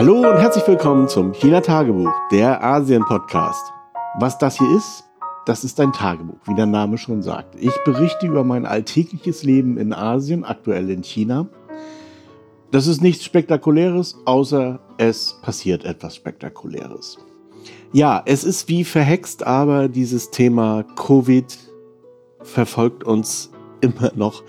Hallo 0.00 0.20
und 0.20 0.38
herzlich 0.38 0.66
willkommen 0.66 1.08
zum 1.08 1.34
China 1.34 1.60
Tagebuch, 1.60 2.10
der 2.32 2.64
Asien 2.64 3.04
Podcast. 3.04 3.70
Was 4.18 4.38
das 4.38 4.56
hier 4.56 4.74
ist, 4.74 5.04
das 5.44 5.62
ist 5.62 5.78
ein 5.78 5.92
Tagebuch, 5.92 6.38
wie 6.46 6.54
der 6.54 6.64
Name 6.64 6.96
schon 6.96 7.20
sagt. 7.20 7.54
Ich 7.60 7.74
berichte 7.84 8.26
über 8.26 8.42
mein 8.42 8.64
alltägliches 8.64 9.42
Leben 9.42 9.76
in 9.76 9.92
Asien, 9.92 10.42
aktuell 10.42 10.88
in 10.88 11.02
China. 11.02 11.50
Das 12.70 12.86
ist 12.86 13.02
nichts 13.02 13.26
Spektakuläres, 13.26 14.16
außer 14.24 14.80
es 14.96 15.38
passiert 15.42 15.84
etwas 15.84 16.16
Spektakuläres. 16.16 17.18
Ja, 17.92 18.22
es 18.24 18.42
ist 18.42 18.70
wie 18.70 18.84
verhext, 18.84 19.46
aber 19.46 19.88
dieses 19.88 20.30
Thema 20.30 20.82
Covid 20.96 21.58
verfolgt 22.40 23.04
uns 23.04 23.50
immer 23.82 24.12
noch. 24.14 24.44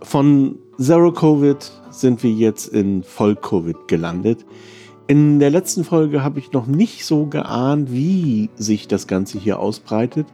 Von 0.00 0.58
Zero 0.78 1.12
Covid 1.12 1.70
sind 1.90 2.22
wir 2.22 2.30
jetzt 2.30 2.68
in 2.68 3.02
Voll 3.02 3.36
Covid 3.36 3.88
gelandet. 3.88 4.46
In 5.08 5.38
der 5.38 5.50
letzten 5.50 5.84
Folge 5.84 6.24
habe 6.24 6.40
ich 6.40 6.50
noch 6.50 6.66
nicht 6.66 7.04
so 7.04 7.26
geahnt, 7.26 7.92
wie 7.92 8.50
sich 8.56 8.88
das 8.88 9.06
Ganze 9.06 9.38
hier 9.38 9.60
ausbreitet. 9.60 10.26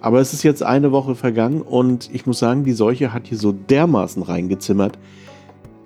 Aber 0.00 0.20
es 0.20 0.32
ist 0.32 0.44
jetzt 0.44 0.62
eine 0.62 0.92
Woche 0.92 1.16
vergangen 1.16 1.60
und 1.60 2.08
ich 2.12 2.24
muss 2.24 2.38
sagen, 2.38 2.62
die 2.62 2.72
Seuche 2.72 3.12
hat 3.12 3.26
hier 3.26 3.38
so 3.38 3.50
dermaßen 3.50 4.22
reingezimmert. 4.22 4.96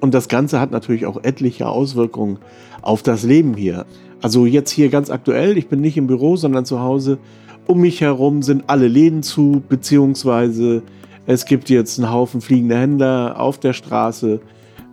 Und 0.01 0.13
das 0.13 0.29
Ganze 0.29 0.61
hat 0.61 0.71
natürlich 0.71 1.07
auch 1.07 1.25
etliche 1.25 1.67
Auswirkungen 1.67 2.39
auf 2.83 3.03
das 3.03 3.23
Leben 3.23 3.55
hier. 3.55 3.87
Also 4.21 4.45
jetzt 4.45 4.71
hier 4.71 4.91
ganz 4.91 5.09
aktuell, 5.09 5.57
ich 5.57 5.69
bin 5.69 5.81
nicht 5.81 5.97
im 5.97 6.07
Büro, 6.07 6.37
sondern 6.37 6.67
zu 6.67 6.81
Hause. 6.81 7.19
Um 7.67 7.81
mich 7.81 8.03
herum 8.03 8.43
sind 8.43 8.65
alle 8.67 8.89
Läden 8.89 9.23
zu, 9.23 9.63
beziehungsweise 9.67 10.83
es 11.27 11.47
gibt 11.47 11.71
jetzt 11.71 11.99
einen 11.99 12.13
Haufen 12.13 12.43
fliegende 12.43 12.77
Händler 12.77 13.41
auf 13.41 13.59
der 13.59 13.73
Straße. 13.73 14.41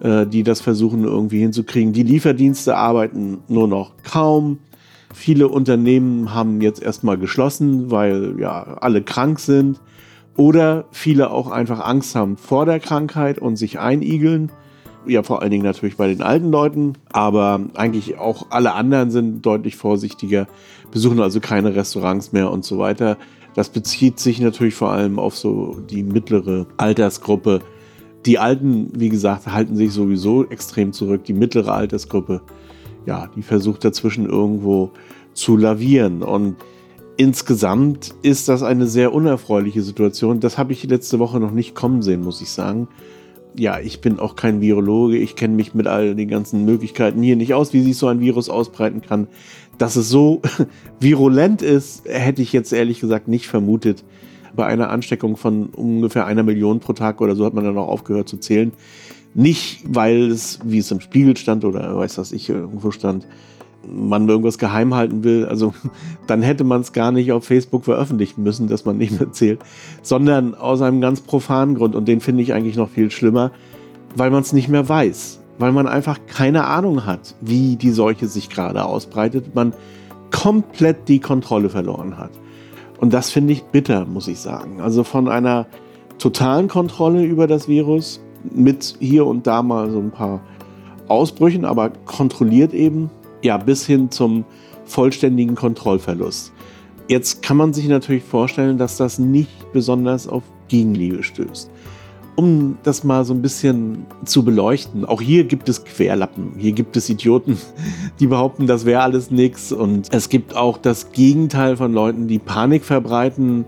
Äh, 0.02 0.28
die 0.28 0.44
das 0.44 0.62
versuchen 0.62 1.04
irgendwie 1.04 1.40
hinzukriegen. 1.40 1.94
Die 1.94 2.04
Lieferdienste 2.04 2.76
arbeiten 2.76 3.40
nur 3.48 3.68
noch 3.68 3.94
kaum. 4.04 4.60
Viele 5.14 5.48
Unternehmen 5.48 6.34
haben 6.34 6.60
jetzt 6.62 6.82
erstmal 6.82 7.18
geschlossen, 7.18 7.92
weil 7.92 8.36
ja 8.40 8.78
alle 8.82 9.02
krank 9.02 9.40
sind. 9.40 9.80
Oder 10.36 10.86
viele 10.92 11.30
auch 11.30 11.52
einfach 11.52 11.80
Angst 11.80 12.16
haben 12.16 12.38
vor 12.38 12.66
der 12.66 12.80
Krankheit 12.80 13.38
und 13.40 13.56
sich 13.56 13.80
einigeln. 13.80 14.52
Ja, 15.06 15.22
vor 15.22 15.42
allen 15.42 15.52
Dingen 15.52 15.64
natürlich 15.64 15.96
bei 15.96 16.08
den 16.08 16.22
alten 16.22 16.50
Leuten, 16.50 16.94
aber 17.12 17.62
eigentlich 17.76 18.18
auch 18.18 18.48
alle 18.50 18.74
anderen 18.74 19.12
sind 19.12 19.46
deutlich 19.46 19.76
vorsichtiger, 19.76 20.48
besuchen 20.92 21.20
also 21.20 21.40
keine 21.40 21.76
Restaurants 21.76 22.32
mehr 22.32 22.50
und 22.50 22.66
so 22.66 22.78
weiter. 22.80 23.18
Das 23.54 23.70
bezieht 23.70 24.20
sich 24.20 24.40
natürlich 24.40 24.74
vor 24.74 24.92
allem 24.92 25.20
auf 25.20 25.38
so 25.38 25.78
die 25.90 26.04
mittlere 26.04 26.66
Altersgruppe, 26.78 27.62
die 28.26 28.40
Alten, 28.40 28.90
wie 28.96 29.10
gesagt, 29.10 29.48
halten 29.48 29.76
sich 29.76 29.92
sowieso 29.92 30.46
extrem 30.46 30.94
zurück. 30.94 31.26
Die 31.26 31.34
mittlere 31.34 31.74
Altersgruppe, 31.74 32.42
ja, 33.06 33.30
die 33.36 33.42
versucht 33.42 33.84
dazwischen 33.84 34.28
irgendwo 34.28 34.92
zu 35.34 35.58
lavieren. 35.58 36.24
Und 36.24 36.56
insgesamt 37.18 38.14
ist 38.22 38.50
das 38.50 38.64
eine 38.64 38.88
sehr 38.88 39.14
unerfreuliche 39.14 39.82
Situation. 39.82 40.40
Das 40.40 40.58
habe 40.58 40.74
ich 40.74 40.84
letzte 40.84 41.20
Woche 41.20 41.40
noch 41.40 41.52
nicht 41.52 41.76
kommen 41.76 42.02
sehen, 42.02 42.24
muss 42.24 42.42
ich 42.42 42.50
sagen. 42.50 42.88
Ja, 43.56 43.80
ich 43.80 44.02
bin 44.02 44.20
auch 44.20 44.36
kein 44.36 44.62
Virologe. 44.62 45.18
Ich 45.18 45.36
kenne 45.36 45.56
mich 45.56 45.76
mit 45.76 45.86
all 45.86 46.16
den 46.16 46.28
ganzen 46.28 46.66
Möglichkeiten 46.66 47.22
hier 47.22 47.36
nicht 47.36 47.54
aus, 47.54 47.74
wie 47.74 47.82
sich 47.82 47.98
so 47.98 48.08
ein 48.08 48.20
Virus 48.20 48.50
ausbreiten 48.50 49.02
kann. 49.02 49.28
Dass 49.78 49.96
es 49.96 50.10
so 50.10 50.42
virulent 51.00 51.62
ist, 51.62 52.08
hätte 52.08 52.42
ich 52.42 52.54
jetzt 52.54 52.74
ehrlich 52.74 53.00
gesagt 53.00 53.28
nicht 53.28 53.48
vermutet 53.48 54.04
bei 54.56 54.66
einer 54.66 54.90
Ansteckung 54.90 55.38
von 55.38 55.68
ungefähr 55.68 56.26
einer 56.26 56.44
Million 56.44 56.80
pro 56.80 56.94
Tag 56.94 57.22
oder 57.22 57.36
so 57.36 57.46
hat 57.46 57.54
man 57.54 57.64
dann 57.64 57.78
auch 57.78 57.88
aufgehört 57.88 58.30
zu 58.30 58.38
zählen. 58.38 58.72
Nicht, 59.34 59.84
weil 59.88 60.30
es, 60.30 60.60
wie 60.64 60.78
es 60.78 60.92
im 60.92 61.00
Spiegel 61.00 61.36
stand 61.38 61.66
oder 61.66 61.98
weiß 61.98 62.18
was 62.20 62.32
ich 62.32 62.50
irgendwo 62.50 62.92
stand, 62.92 63.28
man 63.92 64.30
irgendwas 64.30 64.58
geheim 64.58 64.94
halten 64.94 65.24
will, 65.24 65.46
also 65.46 65.74
dann 66.28 66.42
hätte 66.42 66.64
man 66.64 66.82
es 66.82 66.94
gar 66.94 67.12
nicht 67.12 67.32
auf 67.32 67.46
Facebook 67.46 67.86
veröffentlichen 67.86 68.44
müssen, 68.44 68.68
dass 68.68 68.86
man 68.86 68.98
nicht 68.98 69.20
mehr 69.20 69.32
zählt, 69.32 69.60
sondern 70.02 70.56
aus 70.56 70.82
einem 70.82 71.02
ganz 71.02 71.22
profanen 71.22 71.76
Grund. 71.76 71.96
Und 71.96 72.08
den 72.08 72.20
finde 72.20 72.44
ich 72.44 72.54
eigentlich 72.54 72.78
noch 72.78 72.90
viel 72.90 73.12
schlimmer, 73.12 73.52
weil 74.16 74.30
man 74.30 74.42
es 74.42 74.54
nicht 74.54 74.70
mehr 74.70 74.88
weiß, 74.88 75.40
weil 75.58 75.72
man 75.72 75.88
einfach 75.88 76.20
keine 76.28 76.66
Ahnung 76.66 77.06
hat, 77.06 77.36
wie 77.42 77.76
die 77.76 77.92
Seuche 77.92 78.28
sich 78.28 78.50
gerade 78.50 78.86
ausbreitet, 78.86 79.56
man 79.56 79.74
komplett 80.32 81.08
die 81.08 81.20
Kontrolle 81.20 81.70
verloren 81.70 82.18
hat. 82.18 82.32
Und 83.04 83.12
das 83.14 83.32
finde 83.32 83.52
ich 83.52 83.64
bitter, 83.64 84.06
muss 84.06 84.30
ich 84.30 84.40
sagen. 84.40 84.80
Also 84.80 85.04
von 85.04 85.28
einer 85.28 85.66
totalen 86.20 86.70
Kontrolle 86.70 87.26
über 87.26 87.48
das 87.48 87.68
Virus 87.68 88.22
mit 88.50 88.96
hier 89.02 89.26
und 89.26 89.46
da 89.46 89.62
mal 89.62 89.92
so 89.92 90.00
ein 90.00 90.10
paar 90.10 90.40
Ausbrüchen, 91.10 91.66
aber 91.66 91.90
kontrolliert 92.06 92.74
eben, 92.74 93.10
ja, 93.42 93.58
bis 93.58 93.86
hin 93.86 94.10
zum 94.10 94.46
vollständigen 94.86 95.54
Kontrollverlust. 95.54 96.54
Jetzt 97.10 97.42
kann 97.42 97.58
man 97.58 97.74
sich 97.74 97.90
natürlich 97.90 98.24
vorstellen, 98.24 98.78
dass 98.78 98.96
das 98.96 99.20
nicht 99.20 99.74
besonders 99.74 100.26
auf 100.26 100.44
Gegenliebe 100.70 101.24
stößt 101.24 101.70
um 102.36 102.78
das 102.84 103.04
mal 103.04 103.26
so 103.26 103.34
ein 103.34 103.42
bisschen 103.42 104.06
zu 104.26 104.44
beleuchten, 104.44 105.06
auch 105.06 105.22
hier 105.22 105.44
gibt 105.44 105.70
es 105.70 105.84
Querlappen, 105.84 106.54
hier 106.58 106.72
gibt 106.72 106.98
es 106.98 107.10
Idioten, 107.10 107.58
die 108.20 108.28
behaupten, 108.28 108.68
das 108.68 108.86
wäre 108.86 109.02
alles 109.02 109.32
nichts. 109.32 109.72
Und 109.72 110.14
es 110.14 110.30
gibt 110.30 110.56
auch 110.56 110.78
das 110.78 111.12
Gegenteil 111.12 111.78
von 111.78 111.94
Leuten, 111.94 112.28
die 112.28 112.40
Panik 112.40 112.84
verbreiten. 112.84 113.66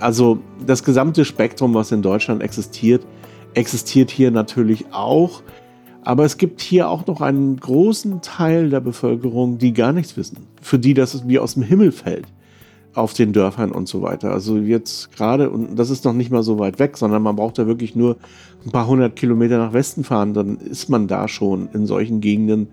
Also 0.00 0.38
das 0.66 0.84
gesamte 0.84 1.24
Spektrum, 1.24 1.74
was 1.74 1.92
in 1.92 2.02
Deutschland 2.02 2.42
existiert, 2.42 3.06
existiert 3.54 4.10
hier 4.10 4.30
natürlich 4.30 4.86
auch. 4.92 5.42
Aber 6.02 6.24
es 6.24 6.36
gibt 6.36 6.60
hier 6.60 6.88
auch 6.88 7.06
noch 7.06 7.20
einen 7.20 7.56
großen 7.56 8.20
Teil 8.20 8.70
der 8.70 8.80
Bevölkerung, 8.80 9.58
die 9.58 9.72
gar 9.72 9.92
nichts 9.92 10.16
wissen, 10.16 10.46
für 10.62 10.78
die 10.78 10.94
das 10.94 11.26
wie 11.26 11.38
aus 11.38 11.54
dem 11.54 11.64
Himmel 11.64 11.90
fällt 11.90 12.26
auf 12.96 13.12
den 13.12 13.32
Dörfern 13.32 13.72
und 13.72 13.88
so 13.88 14.02
weiter. 14.02 14.32
Also 14.32 14.56
jetzt 14.56 15.12
gerade, 15.12 15.50
und 15.50 15.76
das 15.76 15.90
ist 15.90 16.04
noch 16.04 16.12
nicht 16.12 16.30
mal 16.30 16.42
so 16.42 16.58
weit 16.58 16.78
weg, 16.78 16.96
sondern 16.96 17.22
man 17.22 17.36
braucht 17.36 17.58
da 17.58 17.66
wirklich 17.66 17.94
nur 17.94 18.16
ein 18.64 18.70
paar 18.70 18.86
hundert 18.86 19.16
Kilometer 19.16 19.58
nach 19.58 19.72
Westen 19.72 20.02
fahren, 20.02 20.34
dann 20.34 20.56
ist 20.56 20.88
man 20.88 21.06
da 21.06 21.28
schon 21.28 21.68
in 21.72 21.86
solchen 21.86 22.20
Gegenden, 22.20 22.68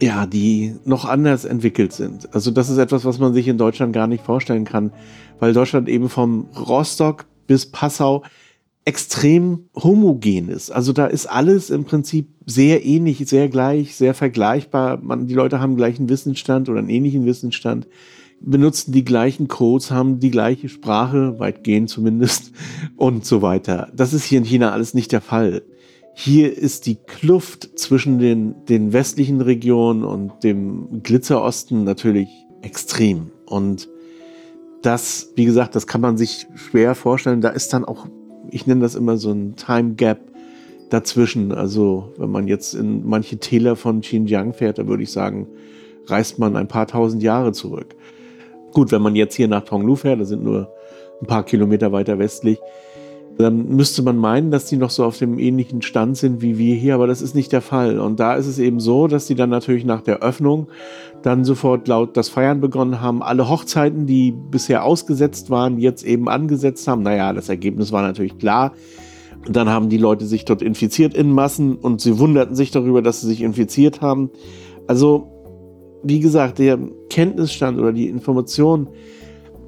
ja, 0.00 0.26
die 0.26 0.74
noch 0.84 1.04
anders 1.04 1.44
entwickelt 1.44 1.92
sind. 1.92 2.34
Also 2.34 2.50
das 2.50 2.70
ist 2.70 2.78
etwas, 2.78 3.04
was 3.04 3.18
man 3.18 3.34
sich 3.34 3.46
in 3.46 3.58
Deutschland 3.58 3.92
gar 3.92 4.06
nicht 4.06 4.24
vorstellen 4.24 4.64
kann, 4.64 4.92
weil 5.38 5.52
Deutschland 5.52 5.88
eben 5.88 6.08
vom 6.08 6.46
Rostock 6.56 7.26
bis 7.46 7.66
Passau 7.66 8.22
extrem 8.84 9.68
homogen 9.76 10.48
ist. 10.48 10.70
Also 10.70 10.92
da 10.92 11.06
ist 11.06 11.26
alles 11.26 11.70
im 11.70 11.84
Prinzip 11.84 12.28
sehr 12.46 12.84
ähnlich, 12.84 13.18
sehr 13.28 13.48
gleich, 13.48 13.94
sehr 13.94 14.14
vergleichbar. 14.14 14.98
Man, 15.00 15.28
die 15.28 15.34
Leute 15.34 15.60
haben 15.60 15.76
gleichen 15.76 16.08
Wissensstand 16.08 16.68
oder 16.68 16.80
einen 16.80 16.88
ähnlichen 16.88 17.24
Wissensstand 17.24 17.86
benutzen 18.44 18.92
die 18.92 19.04
gleichen 19.04 19.48
Codes, 19.48 19.90
haben 19.90 20.20
die 20.20 20.30
gleiche 20.30 20.68
Sprache, 20.68 21.38
weitgehend 21.38 21.88
zumindest, 21.88 22.52
und 22.96 23.24
so 23.24 23.42
weiter. 23.42 23.90
Das 23.94 24.12
ist 24.12 24.24
hier 24.24 24.38
in 24.38 24.44
China 24.44 24.72
alles 24.72 24.94
nicht 24.94 25.12
der 25.12 25.20
Fall. 25.20 25.62
Hier 26.14 26.56
ist 26.56 26.86
die 26.86 26.96
Kluft 26.96 27.78
zwischen 27.78 28.18
den, 28.18 28.54
den 28.66 28.92
westlichen 28.92 29.40
Regionen 29.40 30.04
und 30.04 30.44
dem 30.44 31.02
Glitzerosten 31.02 31.84
natürlich 31.84 32.28
extrem. 32.60 33.30
Und 33.46 33.88
das, 34.82 35.32
wie 35.36 35.44
gesagt, 35.44 35.74
das 35.74 35.86
kann 35.86 36.00
man 36.00 36.16
sich 36.18 36.46
schwer 36.54 36.94
vorstellen. 36.94 37.40
Da 37.40 37.48
ist 37.48 37.72
dann 37.72 37.84
auch, 37.84 38.06
ich 38.50 38.66
nenne 38.66 38.82
das 38.82 38.94
immer 38.94 39.16
so 39.16 39.30
ein 39.30 39.56
Time 39.56 39.94
Gap 39.94 40.20
dazwischen. 40.90 41.52
Also, 41.52 42.12
wenn 42.18 42.30
man 42.30 42.46
jetzt 42.46 42.74
in 42.74 43.06
manche 43.06 43.38
Täler 43.38 43.76
von 43.76 44.02
Xinjiang 44.02 44.52
fährt, 44.52 44.78
da 44.78 44.86
würde 44.86 45.02
ich 45.02 45.12
sagen, 45.12 45.46
reist 46.06 46.38
man 46.38 46.56
ein 46.56 46.68
paar 46.68 46.86
tausend 46.86 47.22
Jahre 47.22 47.52
zurück. 47.52 47.94
Gut, 48.72 48.92
wenn 48.92 49.02
man 49.02 49.16
jetzt 49.16 49.34
hier 49.34 49.48
nach 49.48 49.64
Tonglu 49.64 49.96
fährt, 49.96 50.20
das 50.20 50.28
sind 50.28 50.42
nur 50.42 50.68
ein 51.20 51.26
paar 51.26 51.44
Kilometer 51.44 51.92
weiter 51.92 52.18
westlich, 52.18 52.58
dann 53.38 53.68
müsste 53.68 54.02
man 54.02 54.16
meinen, 54.16 54.50
dass 54.50 54.66
die 54.66 54.76
noch 54.76 54.90
so 54.90 55.04
auf 55.04 55.16
dem 55.18 55.38
ähnlichen 55.38 55.82
Stand 55.82 56.16
sind 56.16 56.42
wie 56.42 56.58
wir 56.58 56.74
hier, 56.74 56.94
aber 56.94 57.06
das 57.06 57.22
ist 57.22 57.34
nicht 57.34 57.52
der 57.52 57.62
Fall. 57.62 57.98
Und 57.98 58.20
da 58.20 58.34
ist 58.34 58.46
es 58.46 58.58
eben 58.58 58.78
so, 58.78 59.06
dass 59.06 59.26
die 59.26 59.34
dann 59.34 59.50
natürlich 59.50 59.84
nach 59.84 60.02
der 60.02 60.20
Öffnung 60.20 60.68
dann 61.22 61.44
sofort 61.44 61.88
laut 61.88 62.16
das 62.16 62.28
Feiern 62.28 62.60
begonnen 62.60 63.00
haben. 63.00 63.22
Alle 63.22 63.48
Hochzeiten, 63.48 64.06
die 64.06 64.32
bisher 64.32 64.84
ausgesetzt 64.84 65.50
waren, 65.50 65.78
jetzt 65.78 66.04
eben 66.04 66.28
angesetzt 66.28 66.86
haben. 66.88 67.02
Naja, 67.02 67.32
das 67.32 67.48
Ergebnis 67.48 67.92
war 67.92 68.02
natürlich 68.02 68.38
klar. 68.38 68.72
Und 69.46 69.56
dann 69.56 69.68
haben 69.68 69.88
die 69.88 69.98
Leute 69.98 70.26
sich 70.26 70.44
dort 70.44 70.62
infiziert 70.62 71.14
in 71.14 71.32
Massen 71.32 71.76
und 71.76 72.00
sie 72.00 72.18
wunderten 72.18 72.54
sich 72.54 72.70
darüber, 72.70 73.02
dass 73.02 73.22
sie 73.22 73.28
sich 73.28 73.42
infiziert 73.42 74.00
haben. 74.00 74.30
Also 74.86 75.31
wie 76.02 76.20
gesagt, 76.20 76.58
der 76.58 76.78
Kenntnisstand 77.10 77.78
oder 77.78 77.92
die 77.92 78.08
Information, 78.08 78.88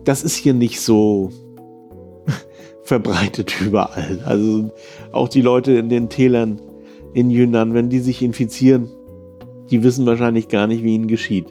das 0.04 0.22
ist 0.22 0.36
hier 0.36 0.54
nicht 0.54 0.80
so 0.80 1.30
verbreitet 2.82 3.54
überall. 3.60 4.20
Also 4.24 4.70
auch 5.12 5.28
die 5.28 5.42
Leute 5.42 5.72
in 5.72 5.88
den 5.88 6.08
Tälern 6.08 6.60
in 7.14 7.30
Yunnan, 7.30 7.74
wenn 7.74 7.88
die 7.88 8.00
sich 8.00 8.22
infizieren, 8.22 8.88
die 9.70 9.82
wissen 9.82 10.06
wahrscheinlich 10.06 10.48
gar 10.48 10.66
nicht, 10.66 10.82
wie 10.82 10.94
ihnen 10.94 11.06
geschieht. 11.06 11.46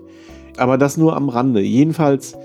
Aber 0.57 0.77
das 0.77 0.97
nur 0.97 1.15
am 1.15 1.29
Rande. 1.29 1.61
Jedenfalls 1.61 2.35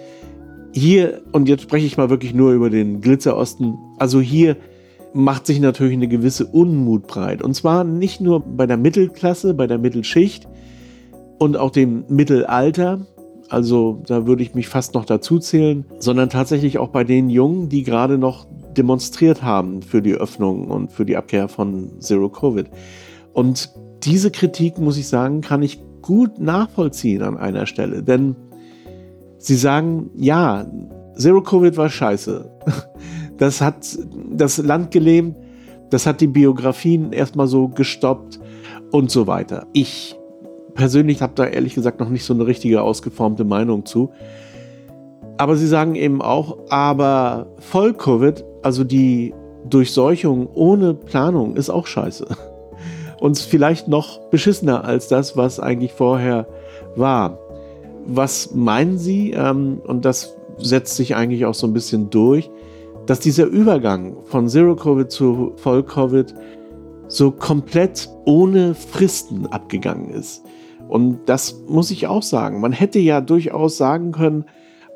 hier, 0.72 1.22
und 1.32 1.48
jetzt 1.48 1.62
spreche 1.62 1.86
ich 1.86 1.96
mal 1.96 2.10
wirklich 2.10 2.34
nur 2.34 2.52
über 2.52 2.70
den 2.70 3.00
Glitzerosten, 3.00 3.76
also 3.98 4.20
hier 4.20 4.56
macht 5.12 5.46
sich 5.46 5.60
natürlich 5.60 5.94
eine 5.94 6.08
gewisse 6.08 6.46
Unmut 6.46 7.06
breit. 7.06 7.42
Und 7.42 7.54
zwar 7.54 7.84
nicht 7.84 8.20
nur 8.20 8.40
bei 8.40 8.66
der 8.66 8.76
Mittelklasse, 8.76 9.54
bei 9.54 9.66
der 9.66 9.78
Mittelschicht, 9.78 10.46
und 11.38 11.56
auch 11.56 11.70
dem 11.70 12.04
Mittelalter. 12.08 13.06
Also 13.48 14.02
da 14.06 14.26
würde 14.26 14.42
ich 14.42 14.54
mich 14.54 14.68
fast 14.68 14.94
noch 14.94 15.04
dazu 15.04 15.38
zählen, 15.38 15.86
sondern 15.98 16.28
tatsächlich 16.28 16.78
auch 16.78 16.88
bei 16.88 17.04
den 17.04 17.30
Jungen, 17.30 17.68
die 17.68 17.82
gerade 17.82 18.18
noch 18.18 18.46
demonstriert 18.76 19.42
haben 19.42 19.82
für 19.82 20.02
die 20.02 20.14
Öffnung 20.14 20.68
und 20.68 20.92
für 20.92 21.06
die 21.06 21.16
Abkehr 21.16 21.48
von 21.48 22.00
Zero 22.00 22.28
Covid. 22.28 22.66
Und 23.32 23.70
diese 24.02 24.30
Kritik, 24.30 24.78
muss 24.78 24.98
ich 24.98 25.08
sagen, 25.08 25.40
kann 25.40 25.62
ich 25.62 25.80
gut 26.02 26.38
nachvollziehen 26.38 27.22
an 27.22 27.36
einer 27.36 27.66
Stelle, 27.66 28.02
denn 28.02 28.36
sie 29.38 29.56
sagen, 29.56 30.10
ja, 30.16 30.66
Zero 31.16 31.42
Covid 31.42 31.76
war 31.76 31.88
scheiße. 31.88 32.50
Das 33.38 33.60
hat 33.60 33.96
das 34.32 34.58
Land 34.58 34.90
gelähmt, 34.90 35.36
das 35.90 36.06
hat 36.06 36.20
die 36.20 36.26
Biografien 36.26 37.12
erstmal 37.12 37.46
so 37.46 37.68
gestoppt 37.68 38.40
und 38.90 39.12
so 39.12 39.28
weiter. 39.28 39.68
Ich 39.72 40.17
persönlich 40.78 41.20
habe 41.20 41.32
da 41.34 41.44
ehrlich 41.44 41.74
gesagt 41.74 41.98
noch 41.98 42.08
nicht 42.08 42.24
so 42.24 42.32
eine 42.32 42.46
richtige 42.46 42.82
ausgeformte 42.82 43.44
Meinung 43.44 43.84
zu. 43.84 44.12
Aber 45.36 45.56
sie 45.56 45.66
sagen 45.66 45.96
eben 45.96 46.22
auch, 46.22 46.56
aber 46.70 47.48
Voll-Covid, 47.58 48.44
also 48.62 48.84
die 48.84 49.34
Durchseuchung 49.68 50.48
ohne 50.54 50.94
Planung, 50.94 51.56
ist 51.56 51.68
auch 51.68 51.86
scheiße. 51.86 52.26
Und 53.20 53.38
vielleicht 53.38 53.88
noch 53.88 54.20
beschissener 54.30 54.84
als 54.84 55.08
das, 55.08 55.36
was 55.36 55.58
eigentlich 55.58 55.92
vorher 55.92 56.46
war. 56.94 57.40
Was 58.06 58.54
meinen 58.54 58.98
Sie, 58.98 59.32
ähm, 59.32 59.80
und 59.84 60.04
das 60.04 60.36
setzt 60.58 60.94
sich 60.96 61.16
eigentlich 61.16 61.44
auch 61.44 61.54
so 61.54 61.66
ein 61.66 61.72
bisschen 61.72 62.08
durch, 62.08 62.48
dass 63.06 63.18
dieser 63.18 63.46
Übergang 63.46 64.16
von 64.26 64.48
Zero-Covid 64.48 65.10
zu 65.10 65.54
Voll-Covid 65.56 66.34
so 67.08 67.32
komplett 67.32 68.08
ohne 68.26 68.74
Fristen 68.74 69.46
abgegangen 69.46 70.10
ist. 70.10 70.44
Und 70.88 71.20
das 71.26 71.62
muss 71.68 71.90
ich 71.90 72.06
auch 72.06 72.22
sagen. 72.22 72.60
Man 72.60 72.72
hätte 72.72 72.98
ja 72.98 73.20
durchaus 73.20 73.76
sagen 73.76 74.12
können, 74.12 74.44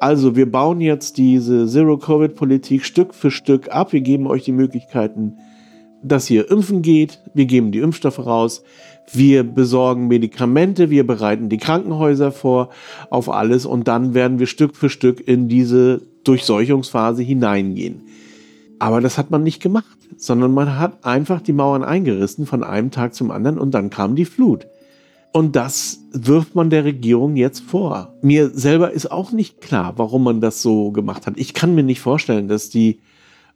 also 0.00 0.34
wir 0.34 0.50
bauen 0.50 0.80
jetzt 0.80 1.16
diese 1.16 1.66
Zero-Covid-Politik 1.66 2.84
Stück 2.84 3.14
für 3.14 3.30
Stück 3.30 3.70
ab. 3.70 3.92
Wir 3.92 4.00
geben 4.00 4.26
euch 4.26 4.42
die 4.42 4.52
Möglichkeiten, 4.52 5.36
dass 6.02 6.28
ihr 6.28 6.50
impfen 6.50 6.82
geht. 6.82 7.20
Wir 7.34 7.44
geben 7.44 7.70
die 7.70 7.78
Impfstoffe 7.78 8.18
raus. 8.18 8.64
Wir 9.12 9.44
besorgen 9.44 10.08
Medikamente. 10.08 10.90
Wir 10.90 11.06
bereiten 11.06 11.48
die 11.48 11.58
Krankenhäuser 11.58 12.32
vor 12.32 12.70
auf 13.10 13.30
alles. 13.30 13.64
Und 13.64 13.86
dann 13.86 14.12
werden 14.12 14.40
wir 14.40 14.46
Stück 14.46 14.74
für 14.74 14.90
Stück 14.90 15.26
in 15.28 15.48
diese 15.48 16.02
Durchseuchungsphase 16.24 17.22
hineingehen. 17.22 18.02
Aber 18.80 19.00
das 19.00 19.18
hat 19.18 19.30
man 19.30 19.44
nicht 19.44 19.62
gemacht, 19.62 19.96
sondern 20.16 20.52
man 20.52 20.80
hat 20.80 21.04
einfach 21.04 21.40
die 21.40 21.52
Mauern 21.52 21.84
eingerissen 21.84 22.46
von 22.46 22.64
einem 22.64 22.90
Tag 22.90 23.14
zum 23.14 23.30
anderen 23.30 23.58
und 23.60 23.70
dann 23.72 23.90
kam 23.90 24.16
die 24.16 24.24
Flut. 24.24 24.66
Und 25.32 25.56
das 25.56 26.00
wirft 26.12 26.54
man 26.54 26.68
der 26.68 26.84
Regierung 26.84 27.36
jetzt 27.36 27.60
vor. 27.60 28.14
Mir 28.20 28.50
selber 28.50 28.90
ist 28.90 29.10
auch 29.10 29.32
nicht 29.32 29.62
klar, 29.62 29.94
warum 29.96 30.24
man 30.24 30.42
das 30.42 30.60
so 30.60 30.90
gemacht 30.90 31.26
hat. 31.26 31.38
Ich 31.38 31.54
kann 31.54 31.74
mir 31.74 31.82
nicht 31.82 32.00
vorstellen, 32.00 32.48
dass 32.48 32.68
die 32.68 33.00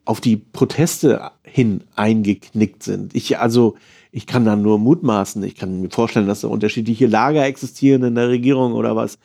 auf 0.07 0.21
die 0.21 0.37
Proteste 0.37 1.31
hin 1.43 1.83
eingeknickt 1.95 2.83
sind. 2.83 3.15
Ich, 3.15 3.39
also, 3.39 3.75
ich 4.11 4.27
kann 4.27 4.47
da 4.47 4.57
nur 4.57 4.79
mutmaßen. 4.79 5.43
Ich 5.43 5.57
kann 5.57 5.83
mir 5.83 5.91
vorstellen, 5.91 6.29
dass 6.29 6.41
da 6.41 6.49
unterschiedliche 6.49 7.07
Lager 7.07 7.45
existieren 7.45 8.05
in 8.05 8.15
der 8.15 8.29
Regierung 8.29 8.73
oder 8.73 8.97
was. 8.97 9.19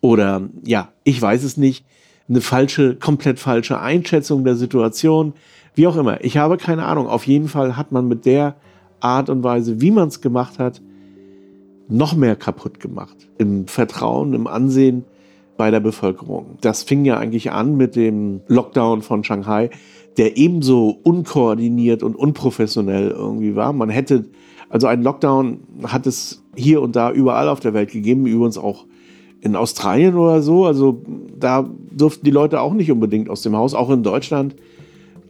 Oder, 0.00 0.48
ja, 0.64 0.88
ich 1.04 1.20
weiß 1.20 1.42
es 1.42 1.58
nicht. 1.58 1.84
Eine 2.28 2.40
falsche, 2.40 2.94
komplett 2.94 3.38
falsche 3.38 3.80
Einschätzung 3.80 4.44
der 4.44 4.54
Situation. 4.54 5.34
Wie 5.74 5.86
auch 5.86 5.96
immer. 5.96 6.24
Ich 6.24 6.38
habe 6.38 6.56
keine 6.56 6.86
Ahnung. 6.86 7.08
Auf 7.08 7.26
jeden 7.26 7.48
Fall 7.48 7.76
hat 7.76 7.92
man 7.92 8.08
mit 8.08 8.24
der 8.24 8.54
Art 9.00 9.28
und 9.28 9.42
Weise, 9.42 9.80
wie 9.80 9.90
man 9.90 10.08
es 10.08 10.20
gemacht 10.20 10.58
hat, 10.58 10.80
noch 11.90 12.14
mehr 12.14 12.36
kaputt 12.36 12.80
gemacht. 12.80 13.16
Im 13.38 13.66
Vertrauen, 13.66 14.32
im 14.32 14.46
Ansehen 14.46 15.04
bei 15.56 15.70
der 15.70 15.80
Bevölkerung. 15.80 16.56
Das 16.62 16.82
fing 16.82 17.04
ja 17.04 17.18
eigentlich 17.18 17.52
an 17.52 17.76
mit 17.76 17.96
dem 17.96 18.40
Lockdown 18.46 19.02
von 19.02 19.24
Shanghai, 19.24 19.70
der 20.16 20.36
ebenso 20.36 20.98
unkoordiniert 21.02 22.02
und 22.02 22.16
unprofessionell 22.16 23.10
irgendwie 23.10 23.56
war. 23.56 23.72
Man 23.72 23.90
hätte, 23.90 24.24
also 24.68 24.86
einen 24.86 25.02
Lockdown 25.02 25.60
hat 25.84 26.06
es 26.06 26.42
hier 26.56 26.80
und 26.80 26.96
da 26.96 27.12
überall 27.12 27.48
auf 27.48 27.60
der 27.60 27.74
Welt 27.74 27.90
gegeben, 27.92 28.26
übrigens 28.26 28.56
auch 28.56 28.86
in 29.40 29.56
Australien 29.56 30.14
oder 30.16 30.42
so. 30.42 30.64
Also 30.64 31.02
da 31.38 31.68
durften 31.90 32.24
die 32.24 32.30
Leute 32.30 32.60
auch 32.60 32.72
nicht 32.72 32.90
unbedingt 32.90 33.28
aus 33.28 33.42
dem 33.42 33.56
Haus, 33.56 33.74
auch 33.74 33.90
in 33.90 34.02
Deutschland 34.02 34.56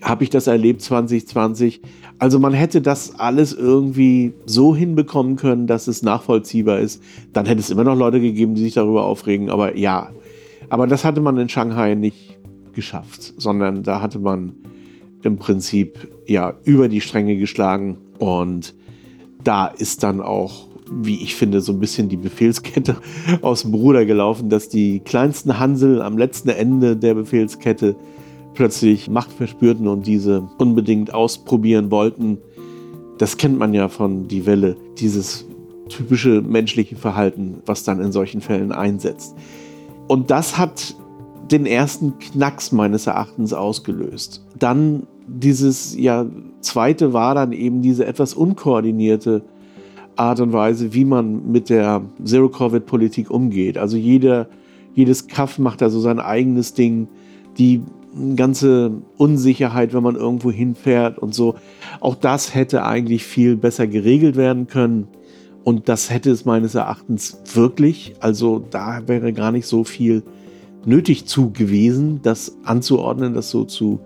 habe 0.02 0.25
ich 0.25 0.31
das 0.31 0.47
erlebt 0.47 0.82
2020. 0.82 1.81
Also 2.19 2.38
man 2.38 2.52
hätte 2.52 2.81
das 2.81 3.19
alles 3.19 3.52
irgendwie 3.52 4.32
so 4.47 4.75
hinbekommen 4.75 5.37
können, 5.37 5.67
dass 5.67 5.88
es 5.88 6.02
nachvollziehbar 6.02 6.79
ist. 6.79 7.02
Dann 7.32 7.47
hätte 7.47 7.61
es 7.61 7.70
immer 7.70 7.85
noch 7.85 7.97
Leute 7.97 8.20
gegeben, 8.20 8.55
die 8.55 8.62
sich 8.62 8.75
darüber 8.75 9.05
aufregen. 9.05 9.50
Aber 9.50 9.76
ja, 9.76 10.11
aber 10.69 10.87
das 10.87 11.05
hatte 11.05 11.20
man 11.20 11.37
in 11.38 11.49
Shanghai 11.49 11.94
nicht 11.94 12.38
geschafft, 12.73 13.35
sondern 13.37 13.82
da 13.82 14.00
hatte 14.00 14.19
man 14.19 14.52
im 15.23 15.37
Prinzip 15.37 16.08
ja 16.26 16.55
über 16.64 16.88
die 16.88 17.00
Stränge 17.00 17.37
geschlagen 17.37 17.99
und 18.19 18.75
da 19.43 19.67
ist 19.67 20.03
dann 20.03 20.20
auch, 20.20 20.69
wie 20.91 21.23
ich 21.23 21.35
finde, 21.35 21.61
so 21.61 21.73
ein 21.73 21.81
bisschen 21.81 22.08
die 22.08 22.17
Befehlskette 22.17 22.96
aus 23.43 23.62
dem 23.62 23.75
Ruder 23.75 24.05
gelaufen, 24.06 24.49
dass 24.49 24.69
die 24.69 25.00
kleinsten 25.00 25.58
Hansel 25.58 26.03
am 26.03 26.17
letzten 26.17 26.50
Ende 26.50 26.96
der 26.96 27.14
Befehlskette 27.14 27.96
plötzlich 28.55 29.08
Macht 29.08 29.32
verspürten 29.32 29.88
und 29.88 30.06
diese 30.06 30.49
unbedingt 30.58 31.14
ausprobieren 31.14 31.91
wollten. 31.91 32.38
Das 33.19 33.37
kennt 33.37 33.58
man 33.58 33.75
ja 33.75 33.88
von 33.88 34.29
Die 34.29 34.47
Welle, 34.47 34.76
dieses 34.99 35.47
typische 35.88 36.41
menschliche 36.41 36.97
Verhalten, 36.97 37.58
was 37.67 37.85
dann 37.85 38.00
in 38.00 38.12
solchen 38.12 38.41
Fällen 38.41 38.73
einsetzt. 38.73 39.35
Und 40.08 40.31
das 40.31 40.56
hat 40.56 40.94
den 41.50 41.67
ersten 41.67 42.19
Knacks 42.19 42.73
meines 42.73 43.06
Erachtens 43.06 43.52
ausgelöst. 43.52 44.44
Dann 44.58 45.06
dieses 45.26 45.96
ja 45.96 46.26
zweite 46.61 47.12
war 47.12 47.35
dann 47.35 47.53
eben 47.53 47.82
diese 47.82 48.06
etwas 48.06 48.35
unkoordinierte 48.35 49.43
Art 50.17 50.41
und 50.41 50.53
Weise, 50.53 50.93
wie 50.93 51.05
man 51.05 51.50
mit 51.50 51.70
der 51.70 52.03
Zero-Covid-Politik 52.25 53.31
umgeht. 53.31 53.79
Also 53.79 53.96
jeder, 53.96 54.49
jedes 54.94 55.29
Kaff 55.29 55.58
macht 55.58 55.81
da 55.81 55.91
so 55.91 56.00
sein 56.00 56.20
eigenes 56.20 56.75
Ding. 56.75 57.08
Die 57.58 57.82
ganze 58.36 58.92
Unsicherheit, 59.16 59.94
wenn 59.94 60.02
man 60.02 60.16
irgendwo 60.16 60.50
hinfährt 60.50 61.18
und 61.18 61.34
so. 61.34 61.54
Auch 62.00 62.14
das 62.14 62.54
hätte 62.54 62.84
eigentlich 62.84 63.24
viel 63.24 63.56
besser 63.56 63.86
geregelt 63.86 64.36
werden 64.36 64.66
können. 64.66 65.08
Und 65.62 65.88
das 65.88 66.10
hätte 66.10 66.30
es 66.30 66.44
meines 66.44 66.74
Erachtens 66.74 67.40
wirklich. 67.55 68.14
Also 68.20 68.64
da 68.70 69.06
wäre 69.06 69.32
gar 69.32 69.52
nicht 69.52 69.67
so 69.67 69.84
viel 69.84 70.22
nötig 70.84 71.26
zu 71.26 71.50
gewesen, 71.50 72.20
das 72.22 72.56
anzuordnen, 72.64 73.34
das 73.34 73.50
so 73.50 73.64
zu 73.64 74.00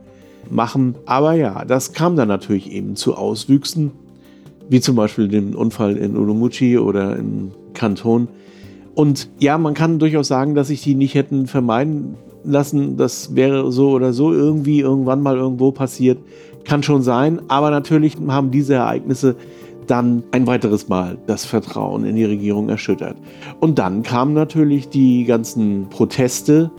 machen. 0.51 0.97
Aber 1.07 1.35
ja, 1.35 1.65
das 1.65 1.93
kam 1.93 2.17
dann 2.17 2.29
natürlich 2.29 2.71
eben 2.73 2.97
zu 2.97 3.15
Auswüchsen, 3.15 3.93
wie 4.69 4.81
zum 4.81 4.97
Beispiel 4.97 5.29
dem 5.29 5.55
Unfall 5.55 5.97
in 5.97 6.17
Urumqi 6.17 6.79
oder 6.79 7.17
in 7.17 7.53
Kanton. 7.73 8.29
Und 8.95 9.29
ja, 9.39 9.59
man 9.59 9.75
kann 9.75 9.99
durchaus 9.99 10.29
sagen, 10.29 10.55
dass 10.55 10.69
sich 10.69 10.83
die 10.83 10.95
nicht 10.95 11.15
hätten 11.15 11.47
vermeiden 11.47 12.17
lassen, 12.45 12.97
das 12.97 13.35
wäre 13.35 13.71
so 13.73 13.91
oder 13.91 14.13
so 14.13 14.33
irgendwie 14.33 14.81
irgendwann 14.81 15.23
mal 15.23 15.37
irgendwo 15.37 15.73
passiert. 15.73 16.19
Kann 16.65 16.83
schon 16.83 17.03
sein, 17.03 17.41
aber 17.49 17.71
natürlich 17.71 18.17
haben 18.29 18.51
diese 18.51 18.75
Ereignisse 18.75 19.37
dann 19.87 20.23
ein 20.31 20.47
weiteres 20.47 20.89
Mal 20.89 21.19
das 21.27 21.45
Vertrauen 21.45 22.05
in 22.05 22.17
die 22.17 22.25
Regierung 22.25 22.69
erschüttert. 22.69 23.17
Und 23.61 23.79
dann 23.79 24.03
kamen 24.03 24.33
natürlich 24.33 24.89
die 24.89 25.25
ganzen 25.25 25.89
Proteste. 25.91 26.71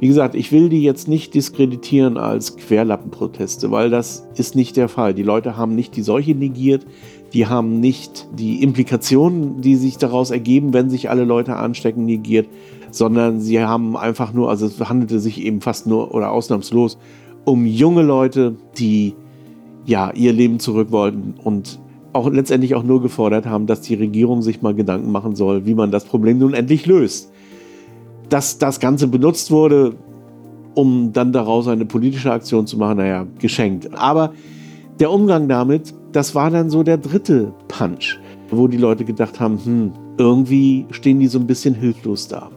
Wie 0.00 0.08
gesagt, 0.08 0.34
ich 0.34 0.52
will 0.52 0.68
die 0.68 0.82
jetzt 0.82 1.08
nicht 1.08 1.34
diskreditieren 1.34 2.16
als 2.16 2.56
Querlappenproteste, 2.56 3.70
weil 3.70 3.90
das 3.90 4.26
ist 4.36 4.56
nicht 4.56 4.76
der 4.76 4.88
Fall. 4.88 5.14
Die 5.14 5.22
Leute 5.22 5.56
haben 5.56 5.74
nicht 5.74 5.96
die 5.96 6.02
Seuche 6.02 6.34
negiert, 6.34 6.86
die 7.32 7.46
haben 7.46 7.80
nicht 7.80 8.28
die 8.36 8.62
Implikationen, 8.62 9.60
die 9.60 9.76
sich 9.76 9.96
daraus 9.96 10.30
ergeben, 10.30 10.74
wenn 10.74 10.90
sich 10.90 11.08
alle 11.08 11.24
Leute 11.24 11.56
anstecken, 11.56 12.04
negiert, 12.04 12.48
sondern 12.92 13.40
sie 13.40 13.60
haben 13.64 13.96
einfach 13.96 14.32
nur, 14.32 14.48
also 14.48 14.66
es 14.66 14.78
handelte 14.88 15.18
sich 15.18 15.42
eben 15.44 15.60
fast 15.60 15.86
nur 15.86 16.14
oder 16.14 16.30
ausnahmslos 16.30 16.98
um 17.44 17.66
junge 17.66 18.02
Leute, 18.02 18.54
die 18.78 19.14
ja 19.84 20.12
ihr 20.12 20.32
Leben 20.32 20.60
zurück 20.60 20.92
wollten 20.92 21.34
und 21.42 21.80
auch 22.12 22.30
letztendlich 22.30 22.74
auch 22.74 22.84
nur 22.84 23.02
gefordert 23.02 23.46
haben, 23.46 23.66
dass 23.66 23.80
die 23.80 23.94
Regierung 23.94 24.42
sich 24.42 24.62
mal 24.62 24.74
Gedanken 24.74 25.10
machen 25.10 25.34
soll, 25.34 25.66
wie 25.66 25.74
man 25.74 25.90
das 25.90 26.04
Problem 26.04 26.38
nun 26.38 26.54
endlich 26.54 26.86
löst. 26.86 27.32
Dass 28.28 28.58
das 28.58 28.78
Ganze 28.78 29.08
benutzt 29.08 29.50
wurde, 29.50 29.94
um 30.74 31.12
dann 31.12 31.32
daraus 31.32 31.68
eine 31.68 31.86
politische 31.86 32.30
Aktion 32.30 32.66
zu 32.66 32.76
machen, 32.76 32.98
naja, 32.98 33.26
geschenkt. 33.38 33.90
Aber 33.94 34.34
der 35.00 35.10
Umgang 35.10 35.48
damit, 35.48 35.94
das 36.12 36.34
war 36.34 36.50
dann 36.50 36.68
so 36.68 36.82
der 36.82 36.98
dritte 36.98 37.52
Punch, 37.68 38.18
wo 38.50 38.68
die 38.68 38.76
Leute 38.76 39.04
gedacht 39.04 39.40
haben, 39.40 39.58
hm, 39.64 39.92
irgendwie 40.18 40.86
stehen 40.90 41.18
die 41.18 41.26
so 41.28 41.38
ein 41.38 41.46
bisschen 41.46 41.74
hilflos 41.74 42.28
da. 42.28 42.50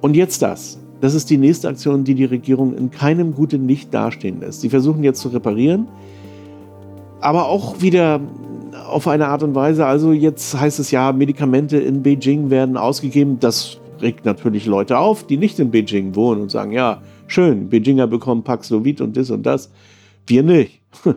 Und 0.00 0.16
jetzt 0.16 0.42
das. 0.42 0.78
Das 1.00 1.14
ist 1.14 1.30
die 1.30 1.38
nächste 1.38 1.68
Aktion, 1.68 2.04
die 2.04 2.14
die 2.14 2.26
Regierung 2.26 2.76
in 2.76 2.90
keinem 2.90 3.34
guten 3.34 3.66
Licht 3.66 3.92
dastehen 3.94 4.40
lässt. 4.40 4.60
Sie 4.60 4.68
versuchen 4.68 5.02
jetzt 5.02 5.20
zu 5.20 5.28
reparieren, 5.28 5.88
aber 7.20 7.46
auch 7.46 7.80
wieder 7.80 8.20
auf 8.86 9.08
eine 9.08 9.28
Art 9.28 9.42
und 9.42 9.54
Weise. 9.54 9.86
Also 9.86 10.12
jetzt 10.12 10.58
heißt 10.58 10.78
es 10.78 10.90
ja, 10.90 11.12
Medikamente 11.12 11.78
in 11.78 12.02
Beijing 12.02 12.50
werden 12.50 12.76
ausgegeben. 12.76 13.38
Das 13.40 13.78
regt 14.02 14.24
natürlich 14.24 14.66
Leute 14.66 14.98
auf, 14.98 15.26
die 15.26 15.36
nicht 15.36 15.58
in 15.58 15.70
Beijing 15.70 16.14
wohnen 16.14 16.42
und 16.42 16.50
sagen, 16.50 16.72
ja, 16.72 17.02
schön, 17.26 17.70
Beijinger 17.70 18.06
bekommen 18.06 18.42
Paxlovid 18.42 19.00
und 19.00 19.16
das 19.16 19.30
und 19.30 19.44
das. 19.44 19.70
Wir 20.26 20.42
nicht. 20.42 20.80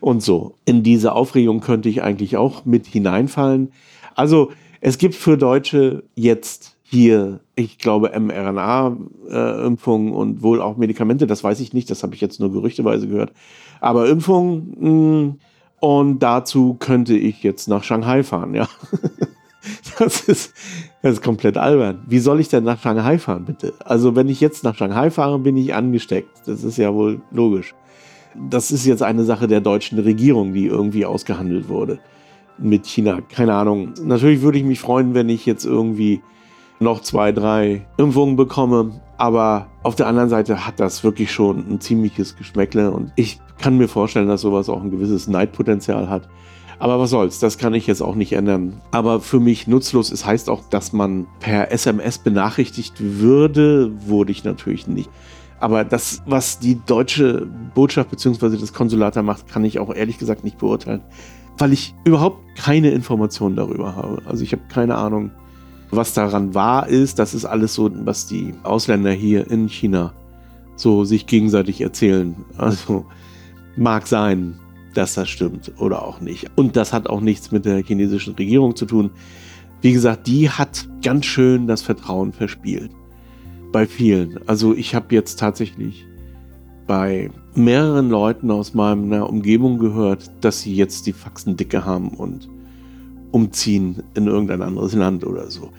Und 0.00 0.22
so. 0.22 0.54
In 0.64 0.82
diese 0.82 1.12
Aufregung 1.12 1.60
könnte 1.60 1.88
ich 1.88 2.02
eigentlich 2.02 2.36
auch 2.36 2.64
mit 2.64 2.86
hineinfallen. 2.86 3.72
Also 4.14 4.52
es 4.80 4.98
gibt 4.98 5.14
für 5.14 5.36
Deutsche 5.36 6.04
jetzt 6.14 6.76
hier, 6.82 7.40
ich 7.56 7.78
glaube, 7.78 8.10
mRNA-Impfungen 8.18 10.12
und 10.12 10.42
wohl 10.42 10.60
auch 10.60 10.76
Medikamente, 10.76 11.26
das 11.26 11.44
weiß 11.44 11.60
ich 11.60 11.72
nicht, 11.72 11.88
das 11.90 12.02
habe 12.02 12.14
ich 12.14 12.20
jetzt 12.20 12.40
nur 12.40 12.52
gerüchteweise 12.52 13.06
gehört. 13.08 13.32
Aber 13.80 14.08
Impfungen, 14.08 14.76
hm, 14.78 15.38
und 15.80 16.18
dazu 16.20 16.74
könnte 16.74 17.16
ich 17.16 17.42
jetzt 17.42 17.68
nach 17.68 17.84
Shanghai 17.84 18.22
fahren, 18.22 18.54
ja. 18.54 18.68
Das 19.98 20.22
ist, 20.22 20.52
das 21.02 21.14
ist 21.14 21.22
komplett 21.22 21.56
albern. 21.56 22.02
Wie 22.06 22.18
soll 22.18 22.40
ich 22.40 22.48
denn 22.48 22.64
nach 22.64 22.82
Shanghai 22.82 23.18
fahren, 23.18 23.44
bitte? 23.46 23.72
Also, 23.84 24.14
wenn 24.14 24.28
ich 24.28 24.40
jetzt 24.40 24.62
nach 24.64 24.74
Shanghai 24.74 25.10
fahre, 25.10 25.38
bin 25.38 25.56
ich 25.56 25.74
angesteckt. 25.74 26.28
Das 26.46 26.64
ist 26.64 26.76
ja 26.76 26.92
wohl 26.92 27.22
logisch. 27.30 27.74
Das 28.50 28.70
ist 28.70 28.84
jetzt 28.84 29.02
eine 29.02 29.24
Sache 29.24 29.46
der 29.46 29.60
deutschen 29.60 29.98
Regierung, 29.98 30.52
die 30.52 30.66
irgendwie 30.66 31.06
ausgehandelt 31.06 31.68
wurde 31.68 31.98
mit 32.58 32.86
China. 32.86 33.20
Keine 33.20 33.54
Ahnung. 33.54 33.94
Natürlich 34.02 34.42
würde 34.42 34.58
ich 34.58 34.64
mich 34.64 34.80
freuen, 34.80 35.14
wenn 35.14 35.28
ich 35.28 35.46
jetzt 35.46 35.64
irgendwie 35.64 36.20
noch 36.80 37.00
zwei, 37.00 37.32
drei 37.32 37.86
Impfungen 37.96 38.36
bekomme. 38.36 39.00
Aber 39.16 39.66
auf 39.82 39.94
der 39.94 40.06
anderen 40.06 40.28
Seite 40.28 40.66
hat 40.66 40.80
das 40.80 41.04
wirklich 41.04 41.32
schon 41.32 41.58
ein 41.70 41.80
ziemliches 41.80 42.36
Geschmäckle 42.36 42.90
und 42.90 43.12
ich 43.16 43.40
kann 43.58 43.78
mir 43.78 43.88
vorstellen, 43.88 44.28
dass 44.28 44.40
sowas 44.40 44.68
auch 44.68 44.82
ein 44.82 44.90
gewisses 44.90 45.28
Neidpotenzial 45.28 46.08
hat. 46.08 46.28
Aber 46.80 46.98
was 46.98 47.10
soll's, 47.10 47.38
das 47.38 47.56
kann 47.56 47.74
ich 47.74 47.86
jetzt 47.86 48.02
auch 48.02 48.16
nicht 48.16 48.32
ändern. 48.32 48.80
Aber 48.90 49.20
für 49.20 49.38
mich 49.38 49.68
nutzlos, 49.68 50.10
es 50.10 50.26
heißt 50.26 50.50
auch, 50.50 50.68
dass 50.68 50.92
man 50.92 51.26
per 51.38 51.70
SMS 51.70 52.18
benachrichtigt 52.18 52.94
würde, 52.98 53.92
wurde 54.06 54.32
ich 54.32 54.44
natürlich 54.44 54.86
nicht. 54.86 55.08
Aber 55.60 55.84
das, 55.84 56.22
was 56.26 56.58
die 56.58 56.80
deutsche 56.84 57.46
Botschaft 57.74 58.10
bzw. 58.10 58.58
das 58.58 58.72
Konsulat 58.72 59.16
da 59.16 59.22
macht, 59.22 59.48
kann 59.48 59.64
ich 59.64 59.78
auch 59.78 59.94
ehrlich 59.94 60.18
gesagt 60.18 60.44
nicht 60.44 60.58
beurteilen, 60.58 61.00
weil 61.56 61.72
ich 61.72 61.94
überhaupt 62.04 62.38
keine 62.56 62.90
Informationen 62.90 63.56
darüber 63.56 63.94
habe. 63.96 64.20
Also 64.26 64.42
ich 64.42 64.52
habe 64.52 64.62
keine 64.68 64.96
Ahnung, 64.96 65.30
was 65.96 66.14
daran 66.14 66.54
wahr 66.54 66.88
ist. 66.88 67.18
Das 67.18 67.34
ist 67.34 67.44
alles 67.44 67.74
so, 67.74 67.90
was 68.04 68.26
die 68.26 68.54
Ausländer 68.62 69.12
hier 69.12 69.50
in 69.50 69.68
China 69.68 70.12
so 70.76 71.04
sich 71.04 71.26
gegenseitig 71.26 71.80
erzählen. 71.80 72.34
Also 72.56 73.06
mag 73.76 74.06
sein, 74.06 74.58
dass 74.94 75.14
das 75.14 75.28
stimmt 75.28 75.72
oder 75.78 76.04
auch 76.04 76.20
nicht. 76.20 76.50
Und 76.56 76.76
das 76.76 76.92
hat 76.92 77.08
auch 77.08 77.20
nichts 77.20 77.52
mit 77.52 77.64
der 77.64 77.82
chinesischen 77.82 78.34
Regierung 78.34 78.76
zu 78.76 78.86
tun. 78.86 79.10
Wie 79.80 79.92
gesagt, 79.92 80.26
die 80.26 80.48
hat 80.48 80.88
ganz 81.02 81.26
schön 81.26 81.66
das 81.66 81.82
Vertrauen 81.82 82.32
verspielt. 82.32 82.90
Bei 83.72 83.86
vielen. 83.86 84.38
Also 84.46 84.74
ich 84.74 84.94
habe 84.94 85.14
jetzt 85.14 85.38
tatsächlich 85.38 86.06
bei 86.86 87.30
mehreren 87.54 88.10
Leuten 88.10 88.50
aus 88.50 88.74
meiner 88.74 89.28
Umgebung 89.28 89.78
gehört, 89.78 90.30
dass 90.40 90.60
sie 90.60 90.74
jetzt 90.74 91.06
die 91.06 91.12
Faxen 91.12 91.56
dicke 91.56 91.84
haben 91.84 92.08
und 92.08 92.48
umziehen 93.34 94.04
in 94.14 94.28
irgendein 94.28 94.62
anderes 94.62 94.94
Land 94.94 95.26
oder 95.26 95.50
so. 95.50 95.70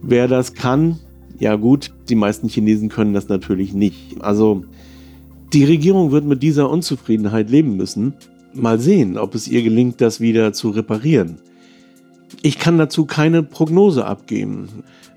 Wer 0.00 0.28
das 0.28 0.54
kann, 0.54 0.98
ja 1.38 1.54
gut, 1.56 1.92
die 2.08 2.14
meisten 2.14 2.48
Chinesen 2.48 2.88
können 2.88 3.12
das 3.12 3.28
natürlich 3.28 3.74
nicht. 3.74 4.22
Also 4.22 4.64
die 5.52 5.64
Regierung 5.64 6.10
wird 6.10 6.24
mit 6.24 6.42
dieser 6.42 6.70
Unzufriedenheit 6.70 7.50
leben 7.50 7.76
müssen. 7.76 8.14
Mal 8.54 8.80
sehen, 8.80 9.18
ob 9.18 9.34
es 9.34 9.46
ihr 9.46 9.62
gelingt, 9.62 10.00
das 10.00 10.20
wieder 10.20 10.54
zu 10.54 10.70
reparieren. 10.70 11.36
Ich 12.40 12.58
kann 12.58 12.78
dazu 12.78 13.04
keine 13.04 13.42
Prognose 13.42 14.06
abgeben. 14.06 14.68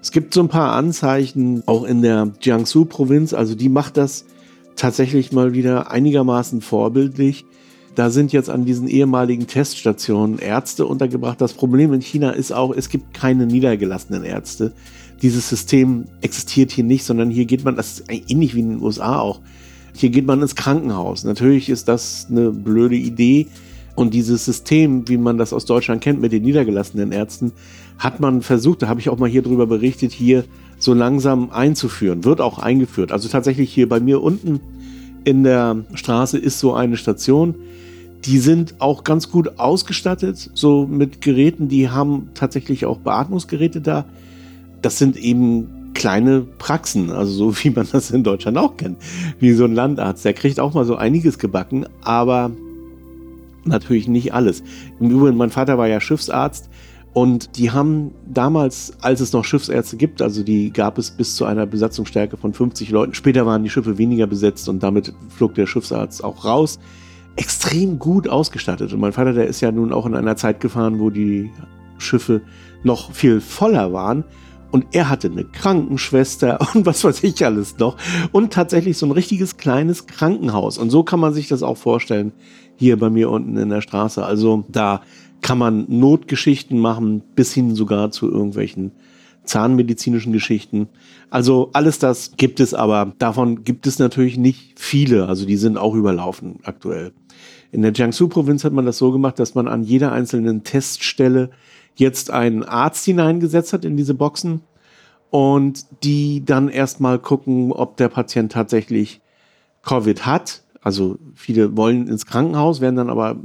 Es 0.01 0.11
gibt 0.11 0.33
so 0.33 0.41
ein 0.41 0.49
paar 0.49 0.73
Anzeichen, 0.73 1.63
auch 1.65 1.85
in 1.85 2.01
der 2.01 2.33
Jiangsu-Provinz, 2.41 3.33
also 3.33 3.55
die 3.55 3.69
macht 3.69 3.95
das 3.95 4.25
tatsächlich 4.75 5.31
mal 5.31 5.53
wieder 5.53 5.91
einigermaßen 5.91 6.59
vorbildlich. 6.59 7.45
Da 7.99 8.11
sind 8.11 8.31
jetzt 8.31 8.49
an 8.49 8.63
diesen 8.63 8.87
ehemaligen 8.87 9.45
Teststationen 9.45 10.39
Ärzte 10.39 10.85
untergebracht. 10.85 11.41
Das 11.41 11.51
Problem 11.51 11.91
in 11.91 11.99
China 11.99 12.29
ist 12.29 12.53
auch, 12.53 12.73
es 12.73 12.87
gibt 12.87 13.13
keine 13.13 13.45
niedergelassenen 13.45 14.23
Ärzte. 14.23 14.71
Dieses 15.21 15.49
System 15.49 16.05
existiert 16.21 16.71
hier 16.71 16.85
nicht, 16.85 17.03
sondern 17.03 17.29
hier 17.29 17.43
geht 17.43 17.65
man, 17.65 17.75
das 17.75 17.99
ist 17.99 18.03
ähnlich 18.09 18.55
wie 18.55 18.61
in 18.61 18.69
den 18.69 18.81
USA 18.81 19.19
auch, 19.19 19.41
hier 19.93 20.11
geht 20.11 20.25
man 20.25 20.41
ins 20.41 20.55
Krankenhaus. 20.55 21.25
Natürlich 21.25 21.67
ist 21.67 21.89
das 21.89 22.27
eine 22.29 22.51
blöde 22.51 22.95
Idee. 22.95 23.47
Und 23.95 24.13
dieses 24.13 24.45
System, 24.45 25.09
wie 25.09 25.17
man 25.17 25.37
das 25.37 25.51
aus 25.51 25.65
Deutschland 25.65 26.01
kennt 26.01 26.21
mit 26.21 26.31
den 26.31 26.43
niedergelassenen 26.43 27.11
Ärzten, 27.11 27.51
hat 27.97 28.21
man 28.21 28.41
versucht, 28.43 28.81
da 28.81 28.87
habe 28.87 29.01
ich 29.01 29.09
auch 29.09 29.19
mal 29.19 29.27
hier 29.27 29.41
drüber 29.41 29.67
berichtet, 29.67 30.13
hier 30.13 30.45
so 30.77 30.93
langsam 30.93 31.49
einzuführen. 31.49 32.23
Wird 32.23 32.39
auch 32.39 32.59
eingeführt. 32.59 33.11
Also 33.11 33.27
tatsächlich 33.27 33.73
hier 33.73 33.89
bei 33.89 33.99
mir 33.99 34.23
unten 34.23 34.61
in 35.25 35.43
der 35.43 35.83
Straße 35.95 36.37
ist 36.37 36.59
so 36.59 36.73
eine 36.73 36.95
Station. 36.95 37.55
Die 38.25 38.39
sind 38.39 38.75
auch 38.79 39.03
ganz 39.03 39.31
gut 39.31 39.59
ausgestattet, 39.59 40.51
so 40.53 40.85
mit 40.85 41.21
Geräten. 41.21 41.69
Die 41.69 41.89
haben 41.89 42.29
tatsächlich 42.33 42.85
auch 42.85 42.97
Beatmungsgeräte 42.97 43.81
da. 43.81 44.05
Das 44.81 44.97
sind 44.97 45.17
eben 45.17 45.93
kleine 45.93 46.41
Praxen, 46.41 47.11
also 47.11 47.31
so 47.31 47.57
wie 47.63 47.69
man 47.69 47.87
das 47.91 48.11
in 48.11 48.23
Deutschland 48.23 48.57
auch 48.57 48.77
kennt, 48.77 48.97
wie 49.39 49.53
so 49.53 49.65
ein 49.65 49.73
Landarzt. 49.73 50.25
Der 50.25 50.33
kriegt 50.33 50.59
auch 50.59 50.73
mal 50.73 50.85
so 50.85 50.95
einiges 50.95 51.39
gebacken, 51.39 51.85
aber 52.01 52.51
natürlich 53.65 54.07
nicht 54.07 54.33
alles. 54.33 54.63
Im 54.99 55.11
Übrigen, 55.11 55.37
mein 55.37 55.49
Vater 55.49 55.77
war 55.77 55.87
ja 55.87 55.99
Schiffsarzt 55.99 56.69
und 57.13 57.57
die 57.57 57.71
haben 57.71 58.11
damals, 58.27 58.93
als 59.01 59.19
es 59.19 59.33
noch 59.33 59.43
Schiffsärzte 59.43 59.97
gibt, 59.97 60.21
also 60.21 60.43
die 60.43 60.71
gab 60.71 60.97
es 60.97 61.11
bis 61.11 61.35
zu 61.35 61.45
einer 61.45 61.65
Besatzungsstärke 61.65 62.37
von 62.37 62.53
50 62.53 62.91
Leuten. 62.91 63.13
Später 63.13 63.45
waren 63.45 63.63
die 63.63 63.69
Schiffe 63.69 63.97
weniger 63.97 64.27
besetzt 64.27 64.69
und 64.69 64.83
damit 64.83 65.13
flog 65.29 65.55
der 65.55 65.65
Schiffsarzt 65.65 66.23
auch 66.23 66.45
raus. 66.45 66.79
Extrem 67.39 67.99
gut 67.99 68.27
ausgestattet. 68.27 68.91
Und 68.91 68.99
mein 68.99 69.13
Vater, 69.13 69.31
der 69.31 69.47
ist 69.47 69.61
ja 69.61 69.71
nun 69.71 69.93
auch 69.93 70.05
in 70.05 70.13
einer 70.13 70.35
Zeit 70.35 70.59
gefahren, 70.59 70.99
wo 70.99 71.09
die 71.09 71.51
Schiffe 71.97 72.41
noch 72.83 73.13
viel 73.13 73.39
voller 73.39 73.93
waren. 73.93 74.25
Und 74.71 74.87
er 74.91 75.07
hatte 75.07 75.31
eine 75.31 75.45
Krankenschwester 75.45 76.59
und 76.73 76.85
was 76.85 77.05
weiß 77.05 77.23
ich 77.23 77.45
alles 77.45 77.77
noch. 77.77 77.95
Und 78.33 78.51
tatsächlich 78.51 78.97
so 78.97 79.05
ein 79.05 79.13
richtiges 79.13 79.55
kleines 79.55 80.05
Krankenhaus. 80.05 80.77
Und 80.77 80.89
so 80.89 81.03
kann 81.03 81.21
man 81.21 81.33
sich 81.33 81.47
das 81.47 81.63
auch 81.63 81.77
vorstellen, 81.77 82.33
hier 82.75 82.99
bei 82.99 83.09
mir 83.09 83.29
unten 83.29 83.55
in 83.55 83.69
der 83.69 83.81
Straße. 83.81 84.23
Also 84.23 84.65
da 84.67 85.01
kann 85.41 85.57
man 85.57 85.85
Notgeschichten 85.87 86.77
machen, 86.77 87.23
bis 87.35 87.53
hin 87.53 87.73
sogar 87.73 88.11
zu 88.11 88.29
irgendwelchen 88.29 88.91
zahnmedizinischen 89.45 90.33
Geschichten. 90.33 90.89
Also 91.29 91.69
alles 91.71 91.99
das 91.99 92.33
gibt 92.35 92.59
es, 92.59 92.73
aber 92.73 93.13
davon 93.17 93.63
gibt 93.63 93.87
es 93.87 93.97
natürlich 93.97 94.37
nicht 94.37 94.79
viele. 94.79 95.27
Also 95.27 95.45
die 95.45 95.55
sind 95.55 95.77
auch 95.77 95.95
überlaufen 95.95 96.59
aktuell. 96.63 97.13
In 97.71 97.81
der 97.81 97.91
Jiangsu-Provinz 97.91 98.63
hat 98.63 98.73
man 98.73 98.85
das 98.85 98.97
so 98.97 99.11
gemacht, 99.11 99.39
dass 99.39 99.55
man 99.55 99.67
an 99.67 99.83
jeder 99.83 100.11
einzelnen 100.11 100.63
Teststelle 100.63 101.49
jetzt 101.95 102.31
einen 102.31 102.63
Arzt 102.63 103.05
hineingesetzt 103.05 103.73
hat 103.73 103.85
in 103.85 103.97
diese 103.97 104.13
Boxen 104.13 104.61
und 105.29 105.85
die 106.03 106.43
dann 106.43 106.69
erstmal 106.69 107.19
gucken, 107.19 107.71
ob 107.71 107.97
der 107.97 108.09
Patient 108.09 108.51
tatsächlich 108.51 109.21
Covid 109.83 110.25
hat 110.25 110.63
also 110.81 111.17
viele 111.35 111.75
wollen 111.75 112.07
ins 112.07 112.25
Krankenhaus, 112.25 112.81
werden 112.81 112.95
dann 112.95 113.09
aber 113.09 113.35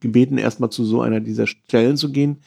gebeten, 0.00 0.38
erstmal 0.38 0.70
zu 0.70 0.84
so 0.84 1.00
einer 1.00 1.20
dieser 1.20 1.46
Stellen 1.46 1.96
zu 1.96 2.12
gehen. 2.12 2.38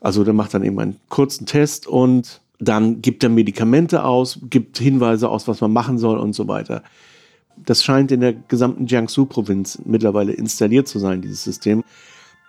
Also 0.00 0.24
der 0.24 0.32
macht 0.32 0.54
dann 0.54 0.64
eben 0.64 0.78
einen 0.78 0.96
kurzen 1.08 1.46
Test 1.46 1.86
und 1.86 2.40
dann 2.58 3.02
gibt 3.02 3.22
er 3.22 3.28
Medikamente 3.28 4.04
aus, 4.04 4.40
gibt 4.48 4.78
Hinweise 4.78 5.28
aus, 5.28 5.46
was 5.46 5.60
man 5.60 5.72
machen 5.72 5.98
soll 5.98 6.18
und 6.18 6.34
so 6.34 6.48
weiter. 6.48 6.82
Das 7.66 7.84
scheint 7.84 8.12
in 8.12 8.20
der 8.20 8.32
gesamten 8.32 8.86
Jiangsu-Provinz 8.86 9.82
mittlerweile 9.84 10.32
installiert 10.32 10.88
zu 10.88 10.98
sein, 10.98 11.22
dieses 11.22 11.44
System. 11.44 11.82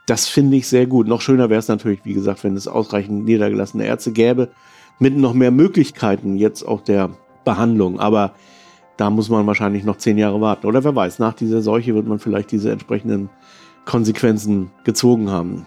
Das 0.05 0.27
finde 0.27 0.57
ich 0.57 0.67
sehr 0.67 0.87
gut. 0.87 1.07
Noch 1.07 1.21
schöner 1.21 1.49
wäre 1.49 1.59
es 1.59 1.67
natürlich, 1.67 1.99
wie 2.03 2.13
gesagt, 2.13 2.43
wenn 2.43 2.55
es 2.55 2.67
ausreichend 2.67 3.25
niedergelassene 3.25 3.85
Ärzte 3.85 4.11
gäbe, 4.11 4.49
mit 4.99 5.17
noch 5.17 5.33
mehr 5.33 5.51
Möglichkeiten 5.51 6.37
jetzt 6.37 6.63
auch 6.63 6.81
der 6.81 7.09
Behandlung. 7.45 7.99
Aber 7.99 8.33
da 8.97 9.09
muss 9.09 9.29
man 9.29 9.47
wahrscheinlich 9.47 9.83
noch 9.83 9.97
zehn 9.97 10.17
Jahre 10.17 10.41
warten. 10.41 10.67
Oder 10.67 10.83
wer 10.83 10.95
weiß, 10.95 11.19
nach 11.19 11.33
dieser 11.33 11.61
Seuche 11.61 11.95
wird 11.95 12.07
man 12.07 12.19
vielleicht 12.19 12.51
diese 12.51 12.71
entsprechenden 12.71 13.29
Konsequenzen 13.85 14.71
gezogen 14.83 15.29
haben. 15.29 15.65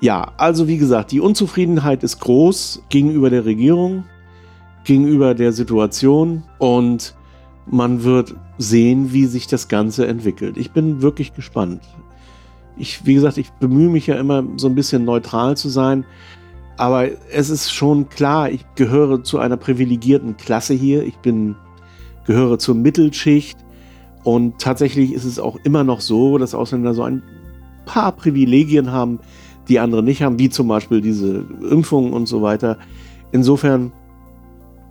Ja, 0.00 0.32
also 0.36 0.66
wie 0.68 0.78
gesagt, 0.78 1.12
die 1.12 1.20
Unzufriedenheit 1.20 2.02
ist 2.02 2.18
groß 2.18 2.82
gegenüber 2.88 3.30
der 3.30 3.44
Regierung, 3.44 4.04
gegenüber 4.84 5.34
der 5.34 5.52
Situation 5.52 6.42
und 6.58 7.14
man 7.66 8.02
wird 8.02 8.34
sehen, 8.58 9.12
wie 9.12 9.26
sich 9.26 9.46
das 9.46 9.68
Ganze 9.68 10.06
entwickelt. 10.06 10.56
Ich 10.56 10.72
bin 10.72 11.02
wirklich 11.02 11.34
gespannt. 11.34 11.82
Ich, 12.76 13.06
wie 13.06 13.14
gesagt, 13.14 13.38
ich 13.38 13.50
bemühe 13.52 13.88
mich 13.88 14.06
ja 14.06 14.16
immer 14.16 14.44
so 14.56 14.66
ein 14.68 14.74
bisschen 14.74 15.04
neutral 15.04 15.56
zu 15.56 15.68
sein. 15.68 16.04
Aber 16.76 17.06
es 17.30 17.50
ist 17.50 17.70
schon 17.70 18.08
klar, 18.08 18.50
ich 18.50 18.64
gehöre 18.74 19.22
zu 19.22 19.38
einer 19.38 19.56
privilegierten 19.56 20.36
Klasse 20.36 20.74
hier. 20.74 21.04
Ich 21.04 21.16
bin 21.18 21.54
gehöre 22.26 22.58
zur 22.58 22.74
Mittelschicht. 22.74 23.58
Und 24.24 24.58
tatsächlich 24.58 25.12
ist 25.12 25.24
es 25.24 25.38
auch 25.38 25.56
immer 25.64 25.84
noch 25.84 26.00
so, 26.00 26.38
dass 26.38 26.54
Ausländer 26.54 26.94
so 26.94 27.02
ein 27.02 27.22
paar 27.86 28.12
Privilegien 28.12 28.92
haben, 28.92 29.18
die 29.68 29.80
andere 29.80 30.02
nicht 30.02 30.22
haben, 30.22 30.38
wie 30.38 30.48
zum 30.48 30.68
Beispiel 30.68 31.00
diese 31.00 31.44
Impfungen 31.68 32.12
und 32.12 32.26
so 32.26 32.42
weiter. 32.42 32.78
Insofern 33.32 33.92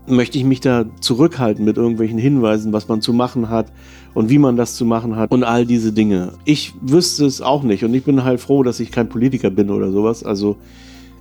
möchte 0.07 0.37
ich 0.37 0.43
mich 0.43 0.61
da 0.61 0.85
zurückhalten 0.99 1.63
mit 1.65 1.77
irgendwelchen 1.77 2.17
Hinweisen, 2.17 2.73
was 2.73 2.87
man 2.87 3.01
zu 3.01 3.13
machen 3.13 3.49
hat 3.49 3.71
und 4.13 4.29
wie 4.29 4.39
man 4.39 4.57
das 4.57 4.75
zu 4.75 4.85
machen 4.85 5.15
hat 5.15 5.31
und 5.31 5.43
all 5.43 5.65
diese 5.65 5.93
Dinge. 5.93 6.33
Ich 6.45 6.73
wüsste 6.81 7.25
es 7.25 7.41
auch 7.41 7.63
nicht 7.63 7.83
und 7.83 7.93
ich 7.93 8.03
bin 8.03 8.23
halt 8.23 8.39
froh, 8.39 8.63
dass 8.63 8.79
ich 8.79 8.91
kein 8.91 9.09
Politiker 9.09 9.49
bin 9.49 9.69
oder 9.69 9.91
sowas. 9.91 10.23
Also 10.23 10.57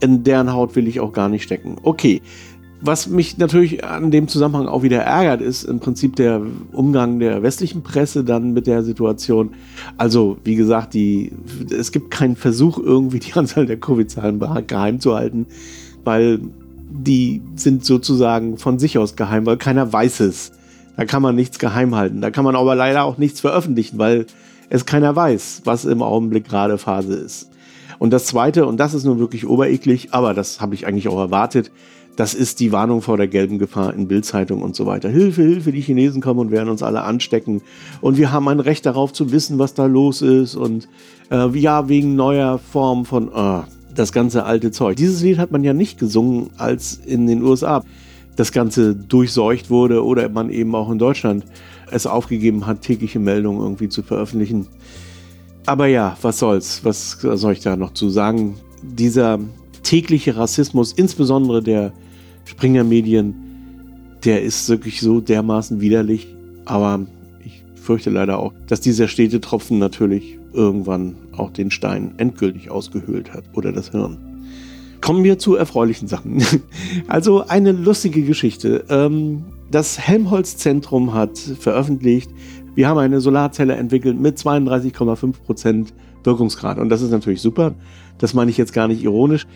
in 0.00 0.24
deren 0.24 0.52
Haut 0.52 0.74
will 0.76 0.88
ich 0.88 1.00
auch 1.00 1.12
gar 1.12 1.28
nicht 1.28 1.42
stecken. 1.42 1.76
Okay. 1.82 2.22
Was 2.82 3.08
mich 3.08 3.36
natürlich 3.36 3.84
an 3.84 4.10
dem 4.10 4.26
Zusammenhang 4.26 4.66
auch 4.66 4.82
wieder 4.82 5.02
ärgert, 5.02 5.42
ist 5.42 5.64
im 5.64 5.80
Prinzip 5.80 6.16
der 6.16 6.40
Umgang 6.72 7.18
der 7.18 7.42
westlichen 7.42 7.82
Presse 7.82 8.24
dann 8.24 8.54
mit 8.54 8.66
der 8.66 8.82
Situation. 8.82 9.50
Also, 9.98 10.38
wie 10.44 10.54
gesagt, 10.54 10.94
die, 10.94 11.30
es 11.70 11.92
gibt 11.92 12.10
keinen 12.10 12.36
Versuch, 12.36 12.78
irgendwie 12.78 13.18
die 13.18 13.32
Anzahl 13.34 13.66
der 13.66 13.78
Covid-Zahlen 13.78 14.40
geheim 14.66 14.98
zu 14.98 15.14
halten, 15.14 15.44
weil 16.04 16.40
die 16.90 17.42
sind 17.54 17.84
sozusagen 17.84 18.58
von 18.58 18.78
sich 18.78 18.98
aus 18.98 19.16
geheim, 19.16 19.46
weil 19.46 19.56
keiner 19.56 19.92
weiß 19.92 20.20
es. 20.20 20.52
Da 20.96 21.04
kann 21.04 21.22
man 21.22 21.34
nichts 21.34 21.58
geheim 21.58 21.94
halten. 21.94 22.20
Da 22.20 22.30
kann 22.30 22.44
man 22.44 22.56
aber 22.56 22.74
leider 22.74 23.04
auch 23.04 23.16
nichts 23.16 23.40
veröffentlichen, 23.40 23.98
weil 23.98 24.26
es 24.68 24.86
keiner 24.86 25.14
weiß, 25.14 25.62
was 25.64 25.84
im 25.84 26.02
Augenblick 26.02 26.48
gerade 26.48 26.78
Phase 26.78 27.14
ist. 27.14 27.50
Und 27.98 28.12
das 28.12 28.26
Zweite, 28.26 28.66
und 28.66 28.78
das 28.78 28.94
ist 28.94 29.04
nun 29.04 29.18
wirklich 29.18 29.46
obereklig, 29.46 30.12
aber 30.12 30.34
das 30.34 30.60
habe 30.60 30.74
ich 30.74 30.86
eigentlich 30.86 31.08
auch 31.08 31.18
erwartet, 31.18 31.70
das 32.16 32.34
ist 32.34 32.60
die 32.60 32.72
Warnung 32.72 33.02
vor 33.02 33.16
der 33.16 33.28
gelben 33.28 33.58
Gefahr 33.58 33.94
in 33.94 34.08
Bildzeitung 34.08 34.62
und 34.62 34.76
so 34.76 34.84
weiter. 34.84 35.08
Hilfe, 35.08 35.42
Hilfe, 35.42 35.72
die 35.72 35.80
Chinesen 35.80 36.20
kommen 36.20 36.40
und 36.40 36.50
werden 36.50 36.68
uns 36.68 36.82
alle 36.82 37.02
anstecken. 37.02 37.62
Und 38.00 38.18
wir 38.18 38.32
haben 38.32 38.48
ein 38.48 38.60
Recht 38.60 38.84
darauf 38.84 39.12
zu 39.12 39.32
wissen, 39.32 39.58
was 39.58 39.74
da 39.74 39.86
los 39.86 40.20
ist. 40.20 40.54
Und 40.54 40.88
äh, 41.30 41.48
ja, 41.58 41.88
wegen 41.88 42.16
neuer 42.16 42.58
Form 42.58 43.04
von... 43.04 43.30
Oh, 43.34 43.62
das 44.00 44.12
ganze 44.12 44.44
alte 44.44 44.70
Zeug. 44.70 44.96
Dieses 44.96 45.20
Lied 45.20 45.38
hat 45.38 45.52
man 45.52 45.62
ja 45.62 45.74
nicht 45.74 45.98
gesungen, 45.98 46.50
als 46.56 46.94
in 47.04 47.26
den 47.26 47.42
USA 47.42 47.84
das 48.34 48.50
Ganze 48.50 48.96
durchseucht 48.96 49.68
wurde 49.68 50.02
oder 50.04 50.28
man 50.30 50.50
eben 50.50 50.74
auch 50.74 50.90
in 50.90 50.98
Deutschland 50.98 51.44
es 51.90 52.06
aufgegeben 52.06 52.66
hat, 52.66 52.80
tägliche 52.80 53.18
Meldungen 53.18 53.60
irgendwie 53.60 53.90
zu 53.90 54.02
veröffentlichen. 54.02 54.66
Aber 55.66 55.86
ja, 55.86 56.16
was 56.22 56.38
soll's? 56.38 56.82
Was 56.84 57.18
soll 57.20 57.52
ich 57.52 57.60
da 57.60 57.76
noch 57.76 57.92
zu 57.92 58.08
sagen? 58.08 58.54
Dieser 58.82 59.38
tägliche 59.82 60.36
Rassismus, 60.36 60.92
insbesondere 60.92 61.62
der 61.62 61.92
Springer-Medien, 62.46 63.34
der 64.24 64.42
ist 64.42 64.66
wirklich 64.70 65.00
so 65.00 65.20
dermaßen 65.20 65.82
widerlich. 65.82 66.34
Aber 66.64 67.00
ich 67.44 67.62
fürchte 67.74 68.08
leider 68.08 68.38
auch, 68.38 68.54
dass 68.66 68.80
dieser 68.80 69.08
Städtetropfen 69.08 69.78
natürlich 69.78 70.39
irgendwann 70.52 71.16
auch 71.36 71.50
den 71.50 71.70
Stein 71.70 72.14
endgültig 72.18 72.70
ausgehöhlt 72.70 73.32
hat 73.32 73.44
oder 73.54 73.72
das 73.72 73.90
Hirn. 73.90 74.18
Kommen 75.00 75.24
wir 75.24 75.38
zu 75.38 75.56
erfreulichen 75.56 76.08
Sachen. 76.08 76.42
Also 77.08 77.46
eine 77.46 77.72
lustige 77.72 78.22
Geschichte. 78.22 78.84
Ähm, 78.88 79.44
das 79.70 79.98
Helmholtz-Zentrum 79.98 81.14
hat 81.14 81.38
veröffentlicht, 81.38 82.30
wir 82.74 82.88
haben 82.88 82.98
eine 82.98 83.20
Solarzelle 83.20 83.74
entwickelt 83.74 84.18
mit 84.18 84.38
32,5% 84.38 85.88
Wirkungsgrad. 86.24 86.78
Und 86.78 86.88
das 86.88 87.02
ist 87.02 87.10
natürlich 87.10 87.40
super. 87.40 87.74
Das 88.18 88.34
meine 88.34 88.50
ich 88.50 88.58
jetzt 88.58 88.72
gar 88.72 88.88
nicht 88.88 89.02
ironisch. 89.02 89.46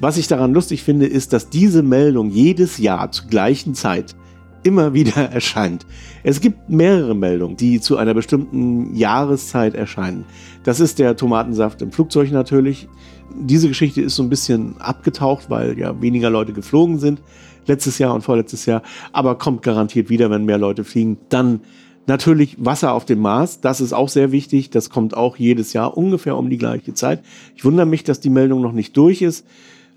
Was 0.00 0.16
ich 0.16 0.26
daran 0.26 0.54
lustig 0.54 0.82
finde, 0.82 1.06
ist, 1.06 1.32
dass 1.32 1.50
diese 1.50 1.82
Meldung 1.82 2.30
jedes 2.30 2.78
Jahr 2.78 3.12
zur 3.12 3.28
gleichen 3.28 3.74
Zeit 3.74 4.16
immer 4.62 4.94
wieder 4.94 5.16
erscheint. 5.32 5.86
Es 6.22 6.40
gibt 6.40 6.68
mehrere 6.68 7.14
Meldungen, 7.14 7.56
die 7.56 7.80
zu 7.80 7.96
einer 7.96 8.14
bestimmten 8.14 8.94
Jahreszeit 8.94 9.74
erscheinen. 9.74 10.24
Das 10.64 10.80
ist 10.80 10.98
der 10.98 11.16
Tomatensaft 11.16 11.82
im 11.82 11.92
Flugzeug 11.92 12.30
natürlich. 12.30 12.88
Diese 13.34 13.68
Geschichte 13.68 14.02
ist 14.02 14.16
so 14.16 14.22
ein 14.22 14.28
bisschen 14.28 14.76
abgetaucht, 14.78 15.48
weil 15.48 15.78
ja 15.78 16.00
weniger 16.00 16.30
Leute 16.30 16.52
geflogen 16.52 16.98
sind 16.98 17.22
letztes 17.66 17.98
Jahr 17.98 18.14
und 18.14 18.22
vorletztes 18.22 18.66
Jahr, 18.66 18.82
aber 19.12 19.36
kommt 19.36 19.62
garantiert 19.62 20.10
wieder, 20.10 20.30
wenn 20.30 20.44
mehr 20.44 20.58
Leute 20.58 20.84
fliegen. 20.84 21.18
Dann 21.28 21.60
natürlich 22.06 22.56
Wasser 22.58 22.92
auf 22.92 23.04
dem 23.04 23.20
Mars, 23.20 23.60
das 23.60 23.80
ist 23.80 23.92
auch 23.92 24.08
sehr 24.08 24.32
wichtig, 24.32 24.70
das 24.70 24.90
kommt 24.90 25.16
auch 25.16 25.36
jedes 25.36 25.72
Jahr 25.72 25.96
ungefähr 25.96 26.36
um 26.36 26.50
die 26.50 26.58
gleiche 26.58 26.94
Zeit. 26.94 27.22
Ich 27.54 27.64
wundere 27.64 27.86
mich, 27.86 28.04
dass 28.04 28.20
die 28.20 28.30
Meldung 28.30 28.60
noch 28.60 28.72
nicht 28.72 28.96
durch 28.96 29.22
ist. 29.22 29.46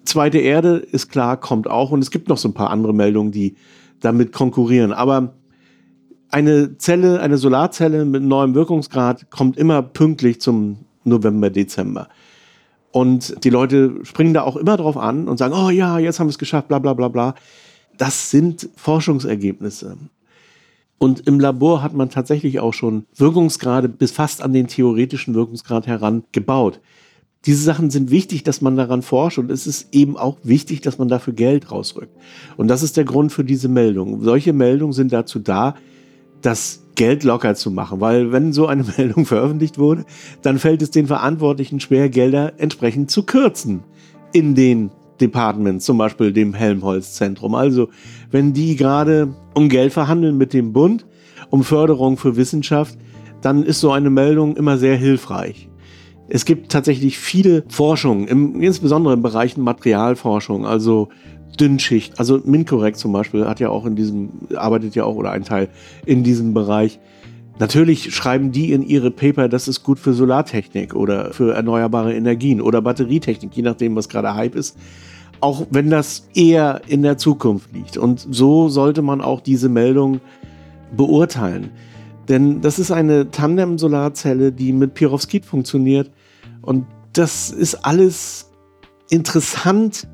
Zweite 0.04 0.38
Erde 0.38 0.78
ist 0.78 1.10
klar, 1.10 1.38
kommt 1.38 1.68
auch 1.68 1.92
und 1.92 2.02
es 2.02 2.12
gibt 2.12 2.30
noch 2.30 2.38
so 2.38 2.48
ein 2.48 2.54
paar 2.54 2.70
andere 2.70 2.94
Meldungen, 2.94 3.32
die 3.32 3.56
damit 4.06 4.32
konkurrieren. 4.32 4.94
Aber 4.94 5.34
eine 6.30 6.78
Zelle, 6.78 7.20
eine 7.22 7.38
Solarzelle 7.38 8.06
mit 8.06 8.24
neuem 8.24 8.56
Wirkungsgrad 8.56 9.30
kommt 9.32 9.58
immer 9.58 9.82
pünktlich 9.82 10.40
zum 10.42 10.78
November, 11.04 11.50
Dezember. 11.50 12.08
Und 12.92 13.44
die 13.44 13.50
Leute 13.50 14.00
springen 14.04 14.34
da 14.34 14.44
auch 14.44 14.56
immer 14.56 14.78
drauf 14.78 14.96
an 14.96 15.28
und 15.28 15.38
sagen, 15.38 15.54
oh 15.54 15.70
ja, 15.70 16.00
jetzt 16.00 16.20
haben 16.20 16.28
wir 16.28 16.32
es 16.32 16.38
geschafft, 16.38 16.68
bla 16.70 16.80
bla 16.80 16.94
bla 16.94 17.10
bla. 17.10 17.36
Das 17.98 18.32
sind 18.32 18.70
Forschungsergebnisse. 18.76 19.98
Und 20.98 21.28
im 21.28 21.40
Labor 21.40 21.84
hat 21.84 21.94
man 21.94 22.10
tatsächlich 22.10 22.60
auch 22.60 22.74
schon 22.74 23.06
Wirkungsgrade 23.16 23.90
bis 23.90 24.12
fast 24.12 24.42
an 24.42 24.54
den 24.54 24.68
theoretischen 24.68 25.36
Wirkungsgrad 25.36 25.88
herangebaut 25.88 26.80
diese 27.46 27.64
Sachen 27.64 27.90
sind 27.92 28.10
wichtig, 28.10 28.44
dass 28.44 28.62
man 28.62 28.76
daran 28.76 29.02
forscht 29.02 29.38
und 29.38 29.52
es 29.52 29.68
ist 29.68 29.94
eben 29.94 30.18
auch 30.18 30.38
wichtig, 30.44 30.82
dass 30.82 30.98
man 30.98 31.08
dafür 31.08 31.34
Geld 31.34 31.72
rausrückt. 31.72 32.16
Und 32.58 32.68
das 32.68 32.82
ist 32.82 32.98
der 32.98 33.04
Grund 33.04 33.32
für 33.32 33.44
diese 33.44 33.68
Meldung. 33.68 34.24
Solche 34.24 34.54
Meldungen 34.54 34.94
sind 34.94 35.14
dazu 35.14 35.40
da, 35.40 35.76
das 36.42 36.84
Geld 36.96 37.24
locker 37.24 37.56
zu 37.56 37.72
machen, 37.72 38.00
weil 38.02 38.32
wenn 38.32 38.54
so 38.54 38.68
eine 38.68 38.84
Meldung 38.98 39.26
veröffentlicht 39.26 39.78
wurde, 39.78 40.06
dann 40.42 40.60
fällt 40.60 40.82
es 40.82 40.92
den 40.92 41.08
Verantwortlichen 41.08 41.80
schwer, 41.80 42.10
Gelder 42.10 42.54
entsprechend 42.58 43.12
zu 43.12 43.24
kürzen 43.24 43.84
in 44.34 44.56
den 44.56 44.92
Departments, 45.22 45.86
zum 45.86 45.98
Beispiel 45.98 46.34
dem 46.34 46.54
Helmholtz-Zentrum. 46.54 47.56
Also 47.56 47.90
wenn 48.32 48.54
die 48.54 48.76
gerade 48.76 49.34
um 49.54 49.70
Geld 49.70 49.94
verhandeln 49.94 50.38
mit 50.38 50.52
dem 50.54 50.74
Bund, 50.74 51.06
um 51.50 51.64
Förderung 51.64 52.18
für 52.18 52.36
Wissenschaft, 52.36 52.98
dann 53.42 53.64
ist 53.64 53.80
so 53.80 53.92
eine 53.92 54.10
Meldung 54.10 54.58
immer 54.58 54.78
sehr 54.78 54.98
hilfreich. 54.98 55.70
Es 56.28 56.46
gibt 56.46 56.72
tatsächlich 56.72 57.18
viele 57.18 57.64
Forschungen, 57.68 58.28
im, 58.28 58.62
insbesondere 58.62 59.14
im 59.14 59.22
Bereich 59.22 59.58
Materialforschung, 59.58 60.66
also 60.66 61.10
Dünnschicht, 61.60 62.20
also 62.20 62.42
Mincorrect 62.44 62.98
zum 62.98 63.14
Beispiel 63.14 63.46
hat 63.46 63.60
ja 63.60 63.70
auch 63.70 63.86
in 63.86 63.96
diesem, 63.96 64.30
arbeitet 64.56 64.96
ja 64.96 65.06
auch 65.06 65.16
oder 65.16 65.32
ein 65.32 65.44
Teil 65.44 65.70
in 66.06 66.24
diesem 66.24 66.54
Bereich. 66.54 67.00
Natürlich 67.60 68.14
schreiben 68.14 68.52
die 68.52 68.74
in 68.74 68.82
ihre 68.82 69.12
Paper, 69.12 69.48
das 69.48 69.68
ist 69.68 69.84
gut 69.84 69.98
für 69.98 70.14
Solartechnik 70.14 70.94
oder 70.94 71.34
für 71.34 71.54
erneuerbare 71.54 72.14
Energien 72.14 72.60
oder 72.60 72.82
Batterietechnik, 72.82 73.56
je 73.56 73.64
nachdem, 73.64 73.96
was 73.96 74.10
gerade 74.10 74.36
Hype 74.36 74.56
ist. 74.56 74.78
Auch 75.40 75.68
wenn 75.70 75.90
das 75.90 76.28
eher 76.34 76.82
in 76.88 77.02
der 77.02 77.18
Zukunft 77.18 77.74
liegt. 77.74 77.98
Und 77.98 78.26
so 78.30 78.68
sollte 78.68 79.02
man 79.02 79.22
auch 79.22 79.42
diese 79.42 79.70
Meldung 79.70 80.20
beurteilen. 80.96 81.70
Denn 82.28 82.62
das 82.62 82.80
ist 82.80 82.92
eine 82.92 83.30
Tandem-Solarzelle, 83.32 84.52
die 84.52 84.74
mit 84.74 84.94
Perovskit 84.94 85.46
funktioniert. 85.46 86.12
Und 86.62 86.86
das 87.14 87.52
ist 87.52 87.76
alles 87.86 88.52
interessant, 89.10 90.08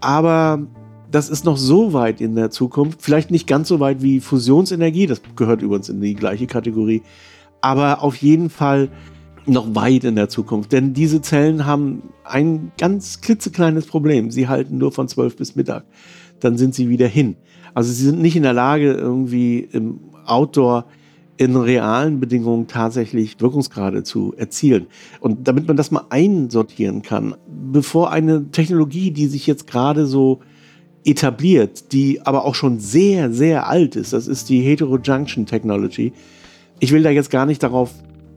aber 0.00 0.66
das 1.10 1.28
ist 1.28 1.44
noch 1.44 1.56
so 1.56 1.92
weit 1.92 2.20
in 2.20 2.34
der 2.34 2.50
Zukunft. 2.50 3.00
Vielleicht 3.02 3.30
nicht 3.30 3.46
ganz 3.46 3.68
so 3.68 3.80
weit 3.80 4.02
wie 4.02 4.20
Fusionsenergie, 4.20 5.06
das 5.06 5.22
gehört 5.36 5.62
übrigens 5.62 5.88
in 5.88 6.00
die 6.00 6.14
gleiche 6.14 6.46
Kategorie, 6.46 7.02
aber 7.60 8.02
auf 8.02 8.16
jeden 8.16 8.50
Fall 8.50 8.90
noch 9.46 9.74
weit 9.74 10.04
in 10.04 10.16
der 10.16 10.28
Zukunft. 10.28 10.72
Denn 10.72 10.92
diese 10.92 11.22
Zellen 11.22 11.66
haben 11.66 12.02
ein 12.24 12.72
ganz 12.78 13.20
klitzekleines 13.20 13.86
Problem. 13.86 14.30
Sie 14.30 14.48
halten 14.48 14.78
nur 14.78 14.90
von 14.90 15.06
12 15.06 15.36
bis 15.36 15.54
Mittag. 15.54 15.84
Dann 16.40 16.58
sind 16.58 16.74
sie 16.74 16.88
wieder 16.88 17.06
hin. 17.06 17.36
Also 17.72 17.92
sie 17.92 18.04
sind 18.04 18.20
nicht 18.20 18.36
in 18.36 18.42
der 18.42 18.52
Lage, 18.52 18.92
irgendwie 18.92 19.60
im 19.60 20.00
Outdoor 20.24 20.86
in 21.36 21.56
realen 21.56 22.20
Bedingungen 22.20 22.66
tatsächlich 22.66 23.40
Wirkungsgrade 23.40 24.02
zu 24.02 24.34
erzielen. 24.36 24.86
Und 25.20 25.48
damit 25.48 25.66
man 25.66 25.76
das 25.76 25.90
mal 25.90 26.04
einsortieren 26.10 27.02
kann, 27.02 27.34
bevor 27.46 28.10
eine 28.10 28.50
Technologie, 28.50 29.10
die 29.10 29.26
sich 29.26 29.46
jetzt 29.46 29.66
gerade 29.66 30.06
so 30.06 30.40
etabliert, 31.04 31.92
die 31.92 32.20
aber 32.22 32.44
auch 32.44 32.54
schon 32.54 32.80
sehr, 32.80 33.32
sehr 33.32 33.68
alt 33.68 33.96
ist, 33.96 34.12
das 34.12 34.26
ist 34.26 34.48
die 34.48 34.60
Heterojunction 34.60 35.46
Technology. 35.46 36.12
Ich 36.80 36.92
will 36.92 37.02
da 37.02 37.10
jetzt 37.10 37.30
gar 37.30 37.46
nicht 37.46 37.62
darauf 37.62 37.92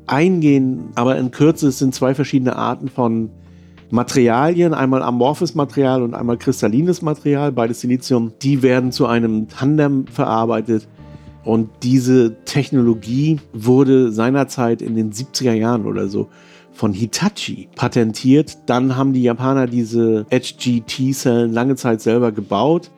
eingehen, 0.05 0.89
aber 0.95 1.17
in 1.17 1.31
Kürze 1.31 1.71
sind 1.71 1.95
zwei 1.95 2.13
verschiedene 2.13 2.55
Arten 2.55 2.89
von 2.89 3.29
Materialien, 3.91 4.73
einmal 4.75 5.01
amorphes 5.01 5.55
Material 5.55 6.03
und 6.03 6.13
einmal 6.13 6.37
kristallines 6.37 7.01
Material, 7.01 7.51
beides 7.51 7.81
Silizium, 7.81 8.33
die 8.41 8.61
werden 8.61 8.91
zu 8.91 9.07
einem 9.07 9.47
Tandem 9.47 10.05
verarbeitet 10.05 10.87
und 11.49 11.69
diese 11.81 12.35
Technologie 12.45 13.39
wurde 13.53 14.11
seinerzeit 14.11 14.83
in 14.83 14.95
den 14.95 15.11
70er 15.11 15.53
Jahren 15.53 15.87
oder 15.87 16.07
so 16.07 16.27
von 16.71 16.93
Hitachi 16.93 17.69
patentiert. 17.75 18.59
Dann 18.67 18.95
haben 18.95 19.13
die 19.13 19.23
Japaner 19.23 19.65
diese 19.65 20.27
HGT-Zellen 20.29 21.51
lange 21.51 21.75
Zeit 21.75 22.01
selber 22.01 22.31
gebaut. 22.31 22.91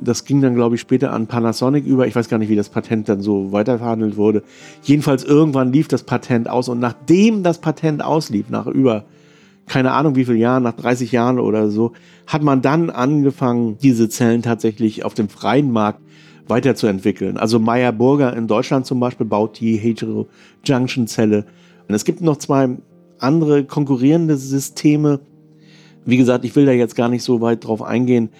Das 0.00 0.24
ging 0.24 0.40
dann, 0.40 0.56
glaube 0.56 0.74
ich, 0.74 0.80
später 0.80 1.12
an 1.12 1.28
Panasonic 1.28 1.86
über. 1.86 2.08
Ich 2.08 2.16
weiß 2.16 2.28
gar 2.28 2.38
nicht, 2.38 2.48
wie 2.48 2.56
das 2.56 2.70
Patent 2.70 3.08
dann 3.08 3.20
so 3.20 3.52
weiterverhandelt 3.52 4.16
wurde. 4.16 4.42
Jedenfalls 4.82 5.22
irgendwann 5.22 5.72
lief 5.72 5.86
das 5.86 6.02
Patent 6.02 6.50
aus 6.50 6.68
und 6.68 6.80
nachdem 6.80 7.44
das 7.44 7.60
Patent 7.60 8.02
auslief, 8.02 8.50
nach 8.50 8.66
über 8.66 9.04
keine 9.66 9.92
Ahnung 9.92 10.16
wie 10.16 10.24
viele 10.24 10.38
Jahren, 10.38 10.64
nach 10.64 10.74
30 10.74 11.12
Jahren 11.12 11.38
oder 11.38 11.70
so, 11.70 11.92
hat 12.26 12.42
man 12.42 12.62
dann 12.62 12.90
angefangen, 12.90 13.78
diese 13.80 14.08
Zellen 14.08 14.42
tatsächlich 14.42 15.04
auf 15.04 15.14
dem 15.14 15.28
freien 15.28 15.70
Markt 15.70 16.00
weiterzuentwickeln. 16.48 17.36
Also 17.36 17.58
Meyer 17.58 17.92
Burger 17.92 18.36
in 18.36 18.46
Deutschland 18.46 18.86
zum 18.86 19.00
Beispiel 19.00 19.26
baut 19.26 19.60
die 19.60 19.76
Hetero-Junction-Zelle. 19.76 21.46
Und 21.88 21.94
es 21.94 22.04
gibt 22.04 22.20
noch 22.20 22.36
zwei 22.36 22.76
andere 23.18 23.64
konkurrierende 23.64 24.36
Systeme. 24.36 25.20
Wie 26.04 26.16
gesagt, 26.16 26.44
ich 26.44 26.54
will 26.56 26.66
da 26.66 26.72
jetzt 26.72 26.96
gar 26.96 27.08
nicht 27.08 27.22
so 27.22 27.40
weit 27.40 27.64
drauf 27.64 27.82
eingehen. 27.82 28.30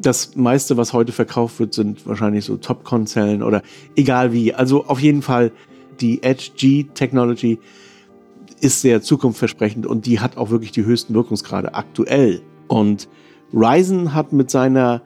Das 0.00 0.36
meiste, 0.36 0.76
was 0.76 0.92
heute 0.92 1.12
verkauft 1.12 1.60
wird, 1.60 1.74
sind 1.74 2.06
wahrscheinlich 2.06 2.44
so 2.44 2.56
Topcon-Zellen 2.56 3.42
oder 3.42 3.62
egal 3.96 4.32
wie. 4.32 4.54
Also 4.54 4.86
auf 4.86 5.00
jeden 5.00 5.22
Fall 5.22 5.52
die 6.00 6.22
Edge 6.22 6.50
G 6.56 6.84
Technology 6.94 7.58
ist 8.60 8.80
sehr 8.80 9.02
zukunftsversprechend 9.02 9.86
und 9.86 10.06
die 10.06 10.20
hat 10.20 10.36
auch 10.36 10.50
wirklich 10.50 10.72
die 10.72 10.84
höchsten 10.84 11.14
Wirkungsgrade 11.14 11.74
aktuell. 11.74 12.40
Und 12.68 13.08
Ryzen 13.52 14.14
hat 14.14 14.32
mit 14.32 14.50
seiner 14.50 15.02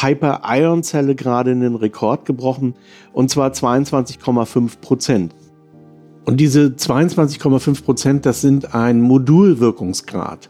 Hyper-Ion-Zelle 0.00 1.14
gerade 1.14 1.52
einen 1.52 1.74
Rekord 1.74 2.24
gebrochen 2.26 2.74
und 3.12 3.30
zwar 3.30 3.52
22,5 3.52 4.80
Prozent. 4.80 5.34
Und 6.24 6.38
diese 6.38 6.68
22,5 6.68 7.84
Prozent, 7.84 8.26
das 8.26 8.40
sind 8.40 8.74
ein 8.74 9.00
Modulwirkungsgrad. 9.00 10.48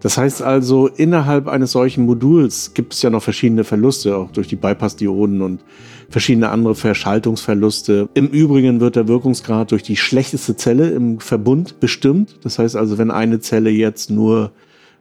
Das 0.00 0.16
heißt 0.16 0.40
also, 0.40 0.86
innerhalb 0.86 1.46
eines 1.46 1.72
solchen 1.72 2.06
Moduls 2.06 2.72
gibt 2.72 2.94
es 2.94 3.02
ja 3.02 3.10
noch 3.10 3.22
verschiedene 3.22 3.64
Verluste, 3.64 4.16
auch 4.16 4.30
durch 4.30 4.48
die 4.48 4.56
Bypass-Dioden 4.56 5.42
und 5.42 5.62
verschiedene 6.08 6.48
andere 6.48 6.74
Verschaltungsverluste. 6.74 8.08
Im 8.14 8.28
Übrigen 8.28 8.80
wird 8.80 8.96
der 8.96 9.08
Wirkungsgrad 9.08 9.72
durch 9.72 9.82
die 9.82 9.96
schlechteste 9.96 10.56
Zelle 10.56 10.88
im 10.90 11.20
Verbund 11.20 11.80
bestimmt. 11.80 12.38
Das 12.42 12.58
heißt 12.58 12.76
also, 12.76 12.96
wenn 12.96 13.10
eine 13.10 13.40
Zelle 13.40 13.68
jetzt 13.68 14.10
nur, 14.10 14.52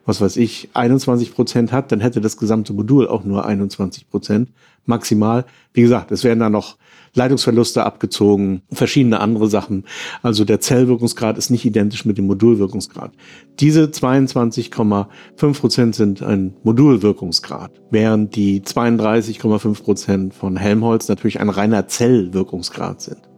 was 0.10 0.22
weiß 0.22 0.38
ich, 0.38 0.70
21 0.74 1.36
Prozent 1.36 1.72
hat, 1.72 1.92
dann 1.92 2.00
hätte 2.00 2.20
das 2.20 2.36
gesamte 2.36 2.74
Modul 2.74 3.08
auch 3.08 3.24
nur 3.24 3.46
21 3.46 4.10
Prozent 4.10 4.50
maximal. 4.86 5.46
Wie 5.72 5.84
gesagt, 5.84 6.12
es 6.12 6.24
werden 6.24 6.40
da 6.40 6.50
noch 6.50 6.78
Leitungsverluste 7.14 7.84
abgezogen, 7.86 8.64
verschiedene 8.72 9.20
andere 9.20 9.48
Sachen. 9.48 9.86
Also 10.24 10.46
der 10.46 10.60
Zellwirkungsgrad 10.62 11.38
ist 11.38 11.52
nicht 11.52 11.64
identisch 11.64 12.06
mit 12.06 12.18
dem 12.18 12.26
Modulwirkungsgrad. 12.26 13.12
Diese 13.60 13.86
22,5 13.86 15.60
Prozent 15.60 15.96
sind 15.96 16.24
ein 16.24 16.56
Modulwirkungsgrad, 16.64 17.80
während 17.92 18.36
die 18.36 18.62
32,5 18.62 19.84
Prozent 19.84 20.34
von 20.34 20.58
Helmholtz 20.58 21.08
natürlich 21.08 21.40
ein 21.40 21.50
reiner 21.50 21.88
Zellwirkungsgrad 21.88 23.02
sind. 23.02 23.30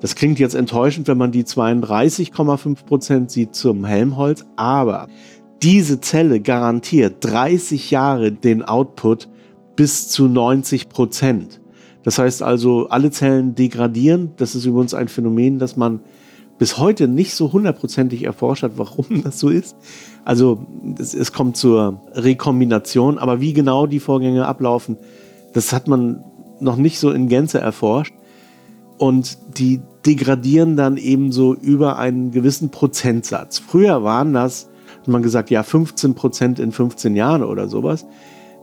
Das 0.00 0.14
klingt 0.14 0.38
jetzt 0.38 0.54
enttäuschend, 0.54 1.08
wenn 1.08 1.16
man 1.16 1.32
die 1.32 1.44
32,5 1.44 2.84
Prozent 2.84 3.30
sieht 3.30 3.54
zum 3.54 3.84
Helmholtz, 3.84 4.44
aber 4.56 5.08
diese 5.62 6.00
Zelle 6.00 6.40
garantiert 6.40 7.16
30 7.20 7.90
Jahre 7.90 8.32
den 8.32 8.62
Output 8.62 9.28
bis 9.74 10.08
zu 10.08 10.28
90 10.28 10.88
Prozent. 10.88 11.60
Das 12.02 12.18
heißt 12.18 12.42
also, 12.42 12.88
alle 12.88 13.10
Zellen 13.10 13.54
degradieren. 13.54 14.32
Das 14.36 14.54
ist 14.54 14.64
übrigens 14.64 14.94
ein 14.94 15.08
Phänomen, 15.08 15.58
das 15.58 15.76
man 15.76 16.00
bis 16.58 16.78
heute 16.78 17.08
nicht 17.08 17.34
so 17.34 17.52
hundertprozentig 17.52 18.24
erforscht 18.24 18.62
hat, 18.62 18.72
warum 18.76 19.22
das 19.24 19.38
so 19.38 19.48
ist. 19.48 19.76
Also 20.24 20.66
es, 20.98 21.14
es, 21.14 21.32
kommt 21.32 21.56
zur 21.56 22.00
Rekombination, 22.12 23.18
aber 23.18 23.40
wie 23.40 23.52
genau 23.52 23.86
die 23.86 24.00
Vorgänge 24.00 24.46
ablaufen, 24.46 24.96
das 25.52 25.72
hat 25.72 25.88
man 25.88 26.24
noch 26.60 26.76
nicht 26.76 26.98
so 26.98 27.10
in 27.10 27.28
Gänze 27.28 27.58
erforscht. 27.58 28.14
Und 28.98 29.38
die 29.58 29.82
degradieren 30.06 30.76
dann 30.76 30.96
eben 30.96 31.30
so 31.30 31.54
über 31.54 31.98
einen 31.98 32.30
gewissen 32.30 32.70
Prozentsatz. 32.70 33.58
Früher 33.58 34.02
waren 34.02 34.32
das, 34.32 34.70
man 35.08 35.22
gesagt, 35.22 35.50
ja 35.50 35.62
15 35.62 36.14
Prozent 36.14 36.58
in 36.58 36.72
15 36.72 37.16
Jahren 37.16 37.42
oder 37.42 37.68
sowas. 37.68 38.06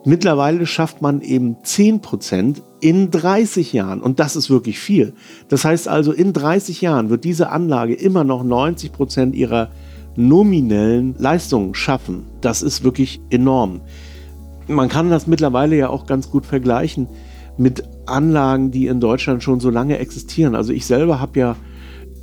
Mittlerweile 0.06 0.66
schafft 0.66 1.02
man 1.02 1.22
eben 1.22 1.56
10% 1.64 2.62
in 2.82 3.10
30 3.10 3.72
Jahren. 3.72 4.02
Und 4.02 4.20
das 4.20 4.36
ist 4.36 4.50
wirklich 4.50 4.80
viel. 4.80 5.14
Das 5.48 5.64
heißt 5.64 5.88
also, 5.88 6.12
in 6.12 6.34
30 6.34 6.82
Jahren 6.82 7.10
wird 7.10 7.24
diese 7.24 7.50
Anlage 7.50 7.94
immer 7.94 8.26
noch 8.26 8.44
90% 8.44 9.34
ihrer 9.34 9.70
nominellen 10.16 11.16
Leistungen 11.18 11.74
schaffen. 11.74 12.26
Das 12.42 12.62
ist 12.62 12.84
wirklich 12.84 13.22
enorm. 13.30 13.82
Man 14.68 14.90
kann 14.90 15.10
das 15.10 15.26
mittlerweile 15.26 15.78
ja 15.78 15.90
auch 15.90 16.06
ganz 16.06 16.30
gut 16.30 16.46
vergleichen 16.46 17.08
mit 17.58 17.84
Anlagen, 18.06 18.72
die 18.72 18.88
in 18.88 19.00
Deutschland 19.00 19.44
schon 19.44 19.60
so 19.60 19.70
lange 19.70 20.00
existieren. 20.00 20.56
Also 20.56 20.74
ich 20.74 20.86
selber 20.86 21.20
habe 21.20 21.40
ja 21.40 21.56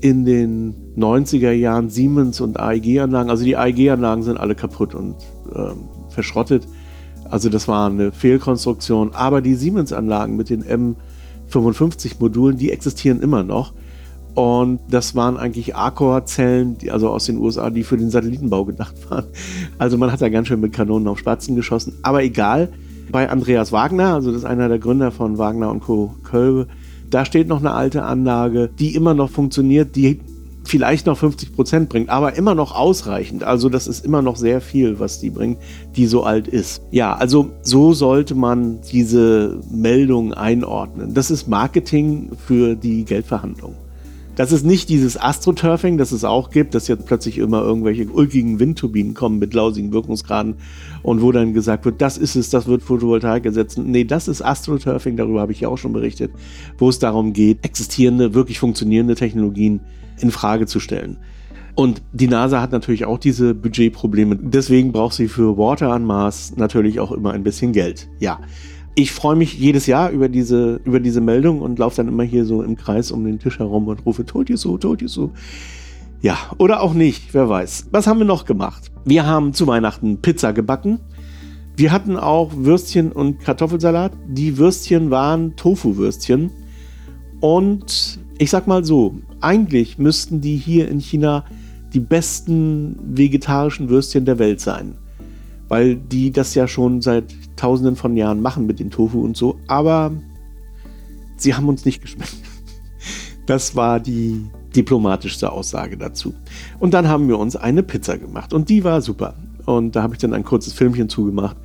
in 0.00 0.24
den 0.24 0.74
90er 0.96 1.52
Jahren 1.52 1.90
Siemens 1.90 2.40
und 2.40 2.58
AEG-Anlagen, 2.58 3.30
also 3.30 3.44
die 3.44 3.56
AEG-Anlagen 3.56 4.22
sind 4.22 4.38
alle 4.38 4.54
kaputt 4.54 4.94
und 4.94 5.16
äh, 5.54 5.72
verschrottet 6.08 6.66
also 7.30 7.48
das 7.48 7.68
war 7.68 7.88
eine 7.88 8.12
Fehlkonstruktion. 8.12 9.14
Aber 9.14 9.40
die 9.40 9.54
Siemens-Anlagen 9.54 10.36
mit 10.36 10.50
den 10.50 10.64
M55-Modulen, 10.64 12.56
die 12.56 12.72
existieren 12.72 13.20
immer 13.20 13.44
noch. 13.44 13.72
Und 14.34 14.80
das 14.88 15.14
waren 15.14 15.36
eigentlich 15.36 15.74
Arcor-Zellen, 15.74 16.78
also 16.90 17.08
aus 17.10 17.26
den 17.26 17.38
USA, 17.38 17.70
die 17.70 17.84
für 17.84 17.96
den 17.96 18.10
Satellitenbau 18.10 18.64
gedacht 18.64 18.94
waren. 19.10 19.26
Also 19.78 19.96
man 19.96 20.12
hat 20.12 20.20
da 20.20 20.28
ganz 20.28 20.48
schön 20.48 20.60
mit 20.60 20.72
Kanonen 20.72 21.08
auf 21.08 21.18
Spatzen 21.18 21.56
geschossen. 21.56 21.94
Aber 22.02 22.22
egal, 22.22 22.68
bei 23.10 23.28
Andreas 23.28 23.72
Wagner, 23.72 24.14
also 24.14 24.30
das 24.30 24.42
ist 24.42 24.46
einer 24.46 24.68
der 24.68 24.78
Gründer 24.78 25.10
von 25.10 25.38
Wagner 25.38 25.70
und 25.70 25.80
Co. 25.80 26.14
Kölbe, 26.22 26.68
da 27.10 27.24
steht 27.24 27.48
noch 27.48 27.60
eine 27.60 27.72
alte 27.72 28.04
Anlage, 28.04 28.68
die 28.78 28.94
immer 28.94 29.14
noch 29.14 29.30
funktioniert, 29.30 29.96
die 29.96 30.20
vielleicht 30.64 31.06
noch 31.06 31.18
50 31.18 31.54
Prozent 31.54 31.88
bringt, 31.88 32.10
aber 32.10 32.34
immer 32.36 32.54
noch 32.54 32.74
ausreichend. 32.74 33.42
Also 33.44 33.68
das 33.68 33.86
ist 33.86 34.04
immer 34.04 34.22
noch 34.22 34.36
sehr 34.36 34.60
viel, 34.60 35.00
was 35.00 35.18
die 35.20 35.30
bringt, 35.30 35.58
die 35.96 36.06
so 36.06 36.22
alt 36.22 36.48
ist. 36.48 36.82
Ja, 36.90 37.14
also 37.14 37.50
so 37.62 37.92
sollte 37.92 38.34
man 38.34 38.80
diese 38.92 39.60
Meldung 39.70 40.32
einordnen. 40.34 41.14
Das 41.14 41.30
ist 41.30 41.48
Marketing 41.48 42.30
für 42.46 42.76
die 42.76 43.04
Geldverhandlung. 43.04 43.74
Das 44.40 44.52
ist 44.52 44.64
nicht 44.64 44.88
dieses 44.88 45.20
Astroturfing, 45.20 45.98
das 45.98 46.12
es 46.12 46.24
auch 46.24 46.48
gibt, 46.48 46.74
dass 46.74 46.88
jetzt 46.88 47.04
plötzlich 47.04 47.36
immer 47.36 47.60
irgendwelche 47.60 48.08
ulkigen 48.08 48.58
Windturbinen 48.58 49.12
kommen 49.12 49.38
mit 49.38 49.52
lausigen 49.52 49.92
Wirkungsgraden 49.92 50.54
und 51.02 51.20
wo 51.20 51.30
dann 51.30 51.52
gesagt 51.52 51.84
wird, 51.84 52.00
das 52.00 52.16
ist 52.16 52.36
es, 52.36 52.48
das 52.48 52.66
wird 52.66 52.82
Photovoltaik 52.82 53.44
ersetzen. 53.44 53.90
Nee, 53.90 54.04
das 54.04 54.28
ist 54.28 54.40
Astroturfing, 54.40 55.18
darüber 55.18 55.42
habe 55.42 55.52
ich 55.52 55.60
ja 55.60 55.68
auch 55.68 55.76
schon 55.76 55.92
berichtet, 55.92 56.32
wo 56.78 56.88
es 56.88 56.98
darum 56.98 57.34
geht, 57.34 57.66
existierende, 57.66 58.32
wirklich 58.32 58.58
funktionierende 58.58 59.14
Technologien 59.14 59.80
in 60.20 60.30
Frage 60.30 60.64
zu 60.64 60.80
stellen. 60.80 61.18
Und 61.74 62.00
die 62.14 62.26
NASA 62.26 62.62
hat 62.62 62.72
natürlich 62.72 63.04
auch 63.04 63.18
diese 63.18 63.54
Budgetprobleme. 63.54 64.36
Deswegen 64.36 64.90
braucht 64.92 65.16
sie 65.16 65.28
für 65.28 65.58
Water 65.58 65.94
on 65.94 66.06
Mars 66.06 66.54
natürlich 66.56 66.98
auch 66.98 67.12
immer 67.12 67.32
ein 67.32 67.42
bisschen 67.42 67.72
Geld. 67.72 68.08
Ja. 68.20 68.40
Ich 68.94 69.12
freue 69.12 69.36
mich 69.36 69.54
jedes 69.58 69.86
Jahr 69.86 70.10
über 70.10 70.28
diese, 70.28 70.80
über 70.84 71.00
diese 71.00 71.20
Meldung 71.20 71.60
und 71.60 71.78
laufe 71.78 71.96
dann 71.96 72.08
immer 72.08 72.24
hier 72.24 72.44
so 72.44 72.62
im 72.62 72.76
Kreis 72.76 73.10
um 73.10 73.24
den 73.24 73.38
Tisch 73.38 73.58
herum 73.58 73.88
und 73.88 74.04
rufe, 74.04 74.26
told 74.26 74.50
you 74.50 74.56
so, 74.56 74.76
told 74.76 75.00
you 75.00 75.08
so. 75.08 75.30
Ja, 76.22 76.36
oder 76.58 76.82
auch 76.82 76.92
nicht, 76.92 77.32
wer 77.32 77.48
weiß. 77.48 77.88
Was 77.92 78.06
haben 78.06 78.18
wir 78.18 78.26
noch 78.26 78.44
gemacht? 78.44 78.90
Wir 79.04 79.26
haben 79.26 79.54
zu 79.54 79.66
Weihnachten 79.66 80.18
Pizza 80.18 80.52
gebacken. 80.52 81.00
Wir 81.76 81.92
hatten 81.92 82.18
auch 82.18 82.50
Würstchen 82.54 83.10
und 83.10 83.40
Kartoffelsalat. 83.40 84.12
Die 84.28 84.58
Würstchen 84.58 85.10
waren 85.10 85.56
Tofu-Würstchen. 85.56 86.50
Und 87.40 88.18
ich 88.36 88.50
sag 88.50 88.66
mal 88.66 88.84
so, 88.84 89.14
eigentlich 89.40 89.98
müssten 89.98 90.42
die 90.42 90.56
hier 90.56 90.88
in 90.88 90.98
China 91.00 91.44
die 91.94 92.00
besten 92.00 92.96
vegetarischen 93.02 93.88
Würstchen 93.88 94.26
der 94.26 94.38
Welt 94.38 94.60
sein. 94.60 94.94
Weil 95.70 95.96
die 95.96 96.30
das 96.30 96.54
ja 96.54 96.68
schon 96.68 97.00
seit 97.00 97.32
tausenden 97.56 97.96
von 97.96 98.14
Jahren 98.16 98.42
machen 98.42 98.66
mit 98.66 98.78
dem 98.78 98.90
Tofu 98.90 99.22
und 99.22 99.36
so. 99.36 99.56
Aber 99.68 100.12
sie 101.36 101.54
haben 101.54 101.68
uns 101.68 101.86
nicht 101.86 102.02
geschmeckt. 102.02 102.36
Das 103.46 103.74
war 103.74 103.98
die 103.98 104.44
diplomatischste 104.76 105.50
Aussage 105.50 105.96
dazu. 105.96 106.34
Und 106.78 106.94
dann 106.94 107.08
haben 107.08 107.26
wir 107.26 107.36
uns 107.36 107.56
eine 107.56 107.82
Pizza 107.82 108.16
gemacht 108.16 108.52
und 108.52 108.68
die 108.68 108.84
war 108.84 109.00
super. 109.00 109.34
Und 109.66 109.96
da 109.96 110.02
habe 110.02 110.14
ich 110.14 110.20
dann 110.20 110.34
ein 110.34 110.44
kurzes 110.44 110.72
Filmchen 110.72 111.08
zugemacht. 111.08 111.56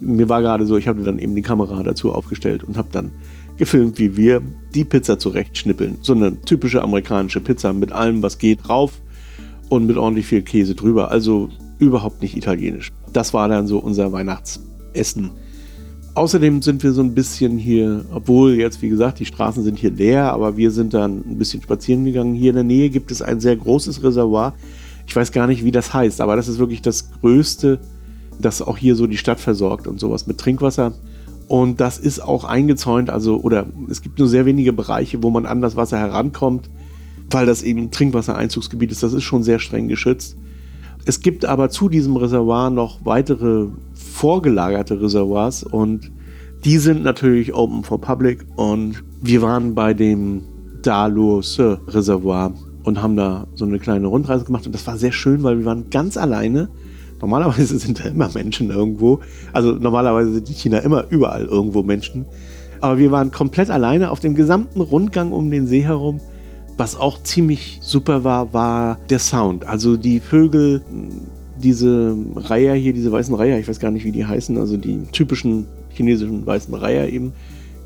Mir 0.00 0.28
war 0.28 0.42
gerade 0.42 0.66
so, 0.66 0.76
ich 0.76 0.88
habe 0.88 1.02
dann 1.02 1.20
eben 1.20 1.36
die 1.36 1.42
Kamera 1.42 1.80
dazu 1.84 2.12
aufgestellt 2.12 2.64
und 2.64 2.76
habe 2.76 2.88
dann 2.90 3.12
gefilmt, 3.56 3.98
wie 3.98 4.16
wir 4.16 4.42
die 4.74 4.84
Pizza 4.84 5.18
zurechtschnippeln. 5.18 5.98
So 6.02 6.14
eine 6.14 6.40
typische 6.40 6.82
amerikanische 6.82 7.40
Pizza 7.40 7.72
mit 7.72 7.92
allem, 7.92 8.22
was 8.22 8.38
geht, 8.38 8.66
drauf 8.66 9.00
und 9.68 9.86
mit 9.86 9.96
ordentlich 9.96 10.26
viel 10.26 10.42
Käse 10.42 10.74
drüber. 10.74 11.10
Also 11.10 11.50
überhaupt 11.78 12.22
nicht 12.22 12.36
italienisch. 12.36 12.90
Das 13.12 13.34
war 13.34 13.48
dann 13.48 13.66
so 13.66 13.78
unser 13.78 14.12
Weihnachtsessen. 14.12 15.30
Außerdem 16.14 16.62
sind 16.62 16.82
wir 16.82 16.92
so 16.92 17.00
ein 17.00 17.14
bisschen 17.14 17.58
hier, 17.58 18.04
obwohl 18.12 18.54
jetzt, 18.54 18.82
wie 18.82 18.88
gesagt, 18.88 19.20
die 19.20 19.24
Straßen 19.24 19.62
sind 19.62 19.78
hier 19.78 19.92
leer, 19.92 20.32
aber 20.32 20.56
wir 20.56 20.72
sind 20.72 20.92
dann 20.92 21.18
ein 21.18 21.38
bisschen 21.38 21.62
spazieren 21.62 22.04
gegangen. 22.04 22.34
Hier 22.34 22.50
in 22.50 22.56
der 22.56 22.64
Nähe 22.64 22.90
gibt 22.90 23.12
es 23.12 23.22
ein 23.22 23.38
sehr 23.38 23.56
großes 23.56 24.02
Reservoir. 24.02 24.54
Ich 25.06 25.14
weiß 25.14 25.30
gar 25.30 25.46
nicht, 25.46 25.64
wie 25.64 25.70
das 25.70 25.94
heißt, 25.94 26.20
aber 26.20 26.34
das 26.34 26.48
ist 26.48 26.58
wirklich 26.58 26.82
das 26.82 27.12
größte, 27.20 27.78
das 28.40 28.62
auch 28.62 28.76
hier 28.76 28.96
so 28.96 29.06
die 29.06 29.16
Stadt 29.16 29.38
versorgt 29.38 29.86
und 29.86 30.00
sowas 30.00 30.26
mit 30.26 30.38
Trinkwasser. 30.38 30.92
Und 31.46 31.80
das 31.80 31.98
ist 31.98 32.20
auch 32.20 32.44
eingezäunt, 32.44 33.10
also, 33.10 33.40
oder 33.40 33.66
es 33.88 34.02
gibt 34.02 34.18
nur 34.18 34.28
sehr 34.28 34.44
wenige 34.44 34.72
Bereiche, 34.72 35.22
wo 35.22 35.30
man 35.30 35.46
an 35.46 35.62
das 35.62 35.76
Wasser 35.76 35.98
herankommt, 35.98 36.68
weil 37.30 37.46
das 37.46 37.62
eben 37.62 37.90
Trinkwassereinzugsgebiet 37.90 38.90
ist. 38.90 39.02
Das 39.02 39.12
ist 39.12 39.22
schon 39.22 39.44
sehr 39.44 39.60
streng 39.60 39.88
geschützt. 39.88 40.36
Es 41.04 41.20
gibt 41.20 41.44
aber 41.44 41.70
zu 41.70 41.88
diesem 41.88 42.16
Reservoir 42.16 42.70
noch 42.70 43.04
weitere 43.04 43.66
vorgelagerte 43.94 45.00
Reservoirs 45.00 45.62
und 45.62 46.10
die 46.64 46.78
sind 46.78 47.02
natürlich 47.02 47.54
open 47.54 47.84
for 47.84 48.00
public 48.00 48.44
und 48.56 49.02
wir 49.22 49.42
waren 49.42 49.74
bei 49.74 49.94
dem 49.94 50.42
Dalose 50.82 51.80
Reservoir 51.86 52.52
und 52.84 53.02
haben 53.02 53.16
da 53.16 53.46
so 53.54 53.64
eine 53.64 53.78
kleine 53.78 54.06
Rundreise 54.06 54.44
gemacht 54.44 54.66
und 54.66 54.74
das 54.74 54.86
war 54.86 54.96
sehr 54.96 55.12
schön, 55.12 55.42
weil 55.42 55.58
wir 55.58 55.64
waren 55.64 55.90
ganz 55.90 56.16
alleine. 56.16 56.68
Normalerweise 57.20 57.78
sind 57.78 58.00
da 58.00 58.08
immer 58.08 58.30
Menschen 58.34 58.70
irgendwo. 58.70 59.20
Also 59.52 59.72
normalerweise 59.72 60.32
sind 60.34 60.48
in 60.48 60.54
China 60.54 60.78
immer 60.78 61.04
überall 61.10 61.44
irgendwo 61.44 61.82
Menschen. 61.82 62.26
Aber 62.80 62.98
wir 62.98 63.10
waren 63.10 63.30
komplett 63.30 63.70
alleine 63.70 64.10
auf 64.10 64.20
dem 64.20 64.34
gesamten 64.34 64.80
Rundgang 64.80 65.32
um 65.32 65.50
den 65.50 65.66
See 65.66 65.82
herum. 65.82 66.20
Was 66.78 66.96
auch 66.96 67.22
ziemlich 67.22 67.78
super 67.82 68.24
war, 68.24 68.54
war 68.54 68.98
der 69.10 69.18
Sound. 69.18 69.66
Also 69.66 69.98
die 69.98 70.20
Vögel, 70.20 70.82
diese 71.58 72.16
Reiher 72.36 72.74
hier, 72.74 72.94
diese 72.94 73.12
weißen 73.12 73.34
Reiher, 73.34 73.58
ich 73.58 73.68
weiß 73.68 73.80
gar 73.80 73.90
nicht, 73.90 74.04
wie 74.04 74.12
die 74.12 74.24
heißen, 74.24 74.56
also 74.56 74.78
die 74.78 75.02
typischen 75.12 75.66
chinesischen 75.90 76.46
weißen 76.46 76.72
Reiher 76.72 77.12
eben. 77.12 77.32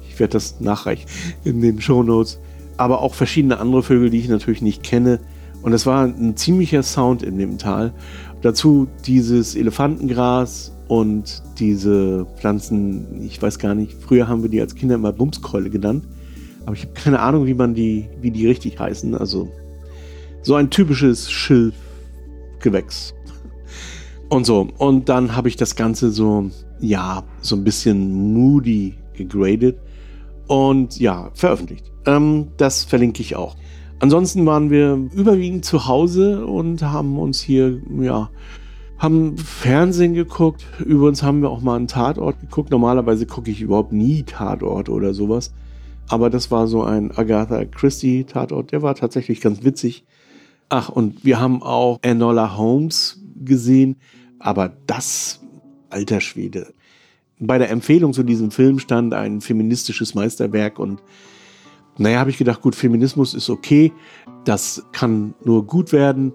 Ich 0.08 0.20
werde 0.20 0.34
das 0.34 0.60
nachreichen 0.60 1.08
in 1.42 1.60
den 1.60 1.80
Show 1.80 2.04
Notes 2.04 2.38
aber 2.76 3.00
auch 3.00 3.14
verschiedene 3.14 3.58
andere 3.58 3.82
Vögel, 3.82 4.10
die 4.10 4.18
ich 4.18 4.28
natürlich 4.28 4.62
nicht 4.62 4.82
kenne. 4.82 5.20
Und 5.62 5.72
es 5.72 5.86
war 5.86 6.04
ein 6.04 6.36
ziemlicher 6.36 6.82
Sound 6.82 7.22
in 7.22 7.38
dem 7.38 7.58
Tal. 7.58 7.92
Dazu 8.40 8.88
dieses 9.06 9.54
Elefantengras 9.54 10.72
und 10.88 11.42
diese 11.58 12.26
Pflanzen, 12.36 13.22
ich 13.22 13.40
weiß 13.40 13.60
gar 13.60 13.74
nicht, 13.74 13.92
früher 14.02 14.26
haben 14.26 14.42
wir 14.42 14.50
die 14.50 14.60
als 14.60 14.74
Kinder 14.74 14.96
immer 14.96 15.12
Bumskeule 15.12 15.70
genannt. 15.70 16.04
Aber 16.66 16.74
ich 16.74 16.82
habe 16.82 16.94
keine 16.94 17.20
Ahnung, 17.20 17.46
wie 17.46 17.54
man 17.54 17.74
die, 17.74 18.08
wie 18.20 18.30
die 18.30 18.46
richtig 18.46 18.78
heißen. 18.78 19.14
Also 19.14 19.50
so 20.42 20.54
ein 20.54 20.70
typisches 20.70 21.30
Schilfgewächs. 21.30 23.14
Und 24.28 24.46
so. 24.46 24.68
Und 24.78 25.08
dann 25.08 25.36
habe 25.36 25.48
ich 25.48 25.56
das 25.56 25.76
Ganze 25.76 26.10
so, 26.10 26.50
ja, 26.80 27.24
so 27.40 27.56
ein 27.56 27.64
bisschen 27.64 28.32
moody 28.32 28.94
gegradet 29.12 29.78
und 30.46 30.98
ja, 30.98 31.30
veröffentlicht. 31.34 31.92
Ähm, 32.06 32.48
das 32.56 32.84
verlinke 32.84 33.22
ich 33.22 33.36
auch. 33.36 33.56
Ansonsten 34.00 34.44
waren 34.46 34.70
wir 34.70 34.94
überwiegend 35.12 35.64
zu 35.64 35.86
Hause 35.86 36.44
und 36.46 36.82
haben 36.82 37.18
uns 37.18 37.40
hier, 37.40 37.80
ja, 38.00 38.30
haben 38.98 39.36
Fernsehen 39.36 40.14
geguckt. 40.14 40.64
Über 40.84 41.06
uns 41.06 41.22
haben 41.22 41.42
wir 41.42 41.50
auch 41.50 41.60
mal 41.60 41.76
einen 41.76 41.88
Tatort 41.88 42.40
geguckt. 42.40 42.70
Normalerweise 42.70 43.26
gucke 43.26 43.50
ich 43.50 43.60
überhaupt 43.60 43.92
nie 43.92 44.22
Tatort 44.22 44.88
oder 44.88 45.14
sowas. 45.14 45.52
Aber 46.08 46.30
das 46.30 46.50
war 46.50 46.66
so 46.66 46.82
ein 46.82 47.10
Agatha 47.16 47.64
Christie 47.64 48.24
Tatort. 48.24 48.72
Der 48.72 48.82
war 48.82 48.94
tatsächlich 48.94 49.40
ganz 49.40 49.64
witzig. 49.64 50.04
Ach, 50.68 50.88
und 50.88 51.24
wir 51.24 51.40
haben 51.40 51.62
auch 51.62 51.98
Enola 52.02 52.56
Holmes 52.56 53.20
gesehen. 53.36 53.96
Aber 54.38 54.72
das, 54.86 55.40
alter 55.90 56.20
Schwede. 56.20 56.74
Bei 57.38 57.58
der 57.58 57.70
Empfehlung 57.70 58.12
zu 58.12 58.22
diesem 58.22 58.50
Film 58.50 58.78
stand 58.78 59.14
ein 59.14 59.40
feministisches 59.40 60.14
Meisterwerk 60.14 60.78
und 60.78 61.02
naja, 61.98 62.20
habe 62.20 62.30
ich 62.30 62.38
gedacht, 62.38 62.62
gut, 62.62 62.74
Feminismus 62.74 63.34
ist 63.34 63.50
okay, 63.50 63.92
das 64.44 64.84
kann 64.92 65.34
nur 65.44 65.66
gut 65.66 65.92
werden, 65.92 66.32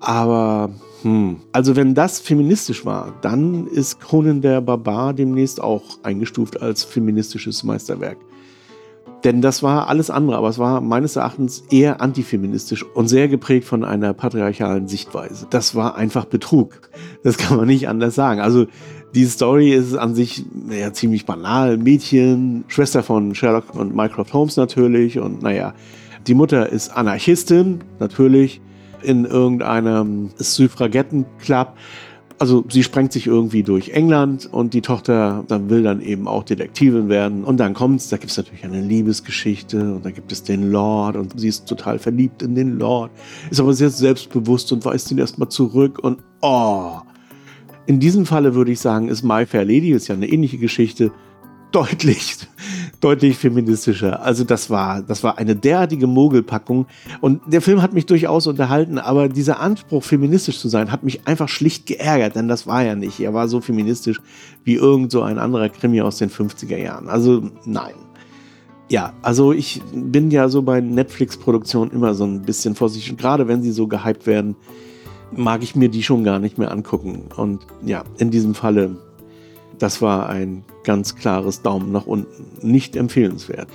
aber 0.00 0.70
hm, 1.02 1.40
also 1.52 1.76
wenn 1.76 1.94
das 1.94 2.20
feministisch 2.20 2.84
war, 2.84 3.14
dann 3.20 3.66
ist 3.66 4.00
Conan 4.00 4.40
der 4.40 4.60
Barbar 4.60 5.12
demnächst 5.12 5.60
auch 5.60 5.82
eingestuft 6.02 6.62
als 6.62 6.84
feministisches 6.84 7.64
Meisterwerk. 7.64 8.18
Denn 9.24 9.40
das 9.40 9.62
war 9.62 9.88
alles 9.88 10.10
andere, 10.10 10.36
aber 10.36 10.48
es 10.48 10.58
war 10.58 10.80
meines 10.80 11.14
Erachtens 11.16 11.62
eher 11.70 12.00
antifeministisch 12.00 12.82
und 12.82 13.06
sehr 13.08 13.28
geprägt 13.28 13.66
von 13.66 13.84
einer 13.84 14.14
patriarchalen 14.14 14.88
Sichtweise. 14.88 15.46
Das 15.50 15.74
war 15.74 15.96
einfach 15.96 16.24
Betrug. 16.24 16.80
Das 17.22 17.38
kann 17.38 17.56
man 17.56 17.66
nicht 17.66 17.88
anders 17.88 18.16
sagen. 18.16 18.40
Also 18.40 18.66
die 19.14 19.26
Story 19.26 19.72
ist 19.72 19.94
an 19.94 20.14
sich 20.14 20.44
ja, 20.70 20.92
ziemlich 20.92 21.24
banal. 21.24 21.76
Mädchen, 21.76 22.64
Schwester 22.68 23.02
von 23.02 23.34
Sherlock 23.34 23.74
und 23.74 23.94
Mycroft 23.94 24.32
Holmes 24.32 24.56
natürlich. 24.56 25.18
Und 25.18 25.42
naja, 25.42 25.74
die 26.26 26.34
Mutter 26.34 26.68
ist 26.70 26.96
Anarchistin, 26.96 27.80
natürlich, 28.00 28.60
in 29.02 29.24
irgendeinem 29.24 30.30
Suffragettenclub. 30.36 31.74
Also 32.42 32.64
sie 32.68 32.82
sprengt 32.82 33.12
sich 33.12 33.28
irgendwie 33.28 33.62
durch 33.62 33.90
England 33.90 34.48
und 34.50 34.74
die 34.74 34.80
Tochter 34.80 35.44
dann 35.46 35.70
will 35.70 35.84
dann 35.84 36.00
eben 36.00 36.26
auch 36.26 36.42
Detektivin 36.42 37.08
werden. 37.08 37.44
Und 37.44 37.58
dann 37.58 37.72
kommt's, 37.72 38.08
da 38.08 38.16
gibt 38.16 38.32
es 38.32 38.36
natürlich 38.36 38.64
eine 38.64 38.80
Liebesgeschichte 38.80 39.94
und 39.94 40.04
da 40.04 40.10
gibt 40.10 40.32
es 40.32 40.42
den 40.42 40.72
Lord 40.72 41.14
und 41.14 41.38
sie 41.38 41.46
ist 41.46 41.66
total 41.66 42.00
verliebt 42.00 42.42
in 42.42 42.56
den 42.56 42.80
Lord, 42.80 43.12
ist 43.48 43.60
aber 43.60 43.74
sehr 43.74 43.90
selbstbewusst 43.90 44.72
und 44.72 44.84
weist 44.84 45.12
ihn 45.12 45.18
erstmal 45.18 45.50
zurück 45.50 46.00
und 46.02 46.18
oh, 46.40 46.96
in 47.86 48.00
diesem 48.00 48.26
Falle 48.26 48.56
würde 48.56 48.72
ich 48.72 48.80
sagen, 48.80 49.06
ist 49.06 49.22
My 49.22 49.46
Fair 49.46 49.64
Lady, 49.64 49.92
ist 49.92 50.08
ja 50.08 50.16
eine 50.16 50.26
ähnliche 50.26 50.58
Geschichte, 50.58 51.12
deutlich, 51.70 52.38
deutlich 53.02 53.36
feministischer. 53.36 54.22
Also 54.22 54.44
das 54.44 54.70
war, 54.70 55.02
das 55.02 55.22
war 55.24 55.36
eine 55.36 55.56
derartige 55.56 56.06
Mogelpackung. 56.06 56.86
Und 57.20 57.40
der 57.46 57.60
Film 57.60 57.82
hat 57.82 57.92
mich 57.92 58.06
durchaus 58.06 58.46
unterhalten, 58.46 58.98
aber 58.98 59.28
dieser 59.28 59.60
Anspruch, 59.60 60.04
feministisch 60.04 60.58
zu 60.58 60.68
sein, 60.68 60.92
hat 60.92 61.02
mich 61.02 61.26
einfach 61.26 61.48
schlicht 61.48 61.86
geärgert, 61.86 62.36
denn 62.36 62.48
das 62.48 62.66
war 62.66 62.82
ja 62.84 62.94
nicht. 62.94 63.20
Er 63.20 63.34
war 63.34 63.48
so 63.48 63.60
feministisch 63.60 64.20
wie 64.64 64.74
irgend 64.74 65.10
so 65.10 65.22
ein 65.22 65.38
anderer 65.38 65.68
Krimi 65.68 66.00
aus 66.00 66.18
den 66.18 66.30
50er 66.30 66.76
Jahren. 66.76 67.08
Also 67.08 67.50
nein. 67.64 67.94
Ja, 68.88 69.12
also 69.22 69.52
ich 69.52 69.82
bin 69.92 70.30
ja 70.30 70.48
so 70.48 70.62
bei 70.62 70.80
Netflix-Produktionen 70.80 71.90
immer 71.90 72.14
so 72.14 72.24
ein 72.24 72.42
bisschen 72.42 72.74
vorsichtig, 72.74 73.16
gerade 73.16 73.48
wenn 73.48 73.62
sie 73.62 73.72
so 73.72 73.86
gehypt 73.88 74.26
werden 74.26 74.56
mag 75.36 75.62
ich 75.62 75.74
mir 75.74 75.88
die 75.88 76.02
schon 76.02 76.24
gar 76.24 76.38
nicht 76.38 76.58
mehr 76.58 76.70
angucken. 76.70 77.24
Und 77.36 77.66
ja, 77.84 78.04
in 78.18 78.30
diesem 78.30 78.54
Falle, 78.54 78.96
das 79.78 80.02
war 80.02 80.28
ein 80.28 80.64
ganz 80.84 81.16
klares 81.16 81.62
Daumen 81.62 81.92
nach 81.92 82.06
unten. 82.06 82.66
Nicht 82.66 82.96
empfehlenswert. 82.96 83.68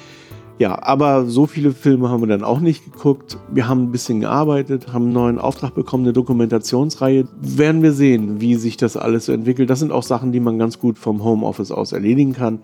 Ja, 0.60 0.82
aber 0.82 1.28
so 1.28 1.46
viele 1.46 1.72
Filme 1.72 2.10
haben 2.10 2.22
wir 2.22 2.28
dann 2.28 2.44
auch 2.44 2.60
nicht 2.60 2.84
geguckt. 2.84 3.38
Wir 3.52 3.68
haben 3.68 3.84
ein 3.84 3.92
bisschen 3.92 4.22
gearbeitet, 4.22 4.92
haben 4.92 5.06
einen 5.06 5.14
neuen 5.14 5.40
Auftrag 5.40 5.76
bekommen, 5.76 6.04
eine 6.04 6.14
Dokumentationsreihe. 6.14 7.28
Werden 7.40 7.84
wir 7.84 7.94
sehen, 7.94 8.42
wie 8.42 8.56
sich 8.56 8.76
das 8.76 8.98
alles 8.98 9.26
so 9.26 9.34
entwickelt. 9.34 9.70
Das 9.70 9.80
sind 9.80 9.92
auch 9.92 10.02
Sachen, 10.02 10.32
die 10.32 10.40
man 10.40 10.58
ganz 10.58 10.80
gut 10.80 10.98
vom 10.98 11.24
Homeoffice 11.24 11.72
aus 11.72 11.92
erledigen 11.92 12.34
kann. 12.34 12.60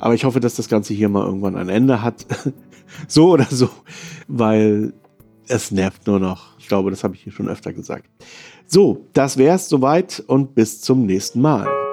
Aber 0.00 0.14
ich 0.14 0.24
hoffe, 0.24 0.40
dass 0.40 0.56
das 0.56 0.68
Ganze 0.68 0.92
hier 0.92 1.08
mal 1.08 1.24
irgendwann 1.24 1.54
ein 1.54 1.68
Ende 1.68 2.02
hat. 2.02 2.26
so 3.06 3.30
oder 3.30 3.46
so, 3.48 3.68
weil 4.26 4.92
es 5.46 5.70
nervt 5.70 6.06
nur 6.08 6.18
noch. 6.18 6.58
Ich 6.58 6.66
glaube, 6.66 6.90
das 6.90 7.04
habe 7.04 7.14
ich 7.14 7.22
hier 7.22 7.32
schon 7.32 7.48
öfter 7.48 7.72
gesagt. 7.72 8.06
So, 8.66 9.06
das 9.12 9.36
wäre 9.36 9.54
es 9.54 9.68
soweit 9.68 10.22
und 10.26 10.56
bis 10.56 10.80
zum 10.80 11.06
nächsten 11.06 11.40
Mal. 11.40 11.85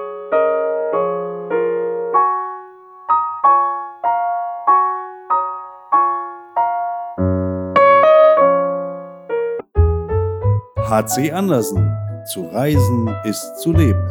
HC 10.93 11.31
Andersen. 11.31 11.89
Zu 12.31 12.45
reisen 12.49 13.09
ist 13.23 13.59
zu 13.59 13.71
leben. 13.71 14.07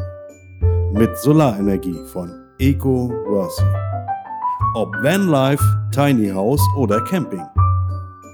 Mit 0.93 1.17
Solarenergie 1.19 2.05
von 2.13 2.29
Eco 2.59 3.09
Worthy. 3.29 3.63
Ob 4.75 4.89
Vanlife, 5.01 5.63
Tiny 5.93 6.31
House 6.31 6.61
oder 6.77 7.01
Camping. 7.05 7.47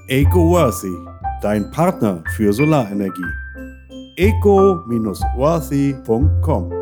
Eco 0.07 0.49
Worthy 0.49 0.97
dein 1.43 1.69
Partner 1.69 2.23
für 2.35 2.51
Solarenergie. 2.51 3.31
eco-worthy.com 4.17 6.78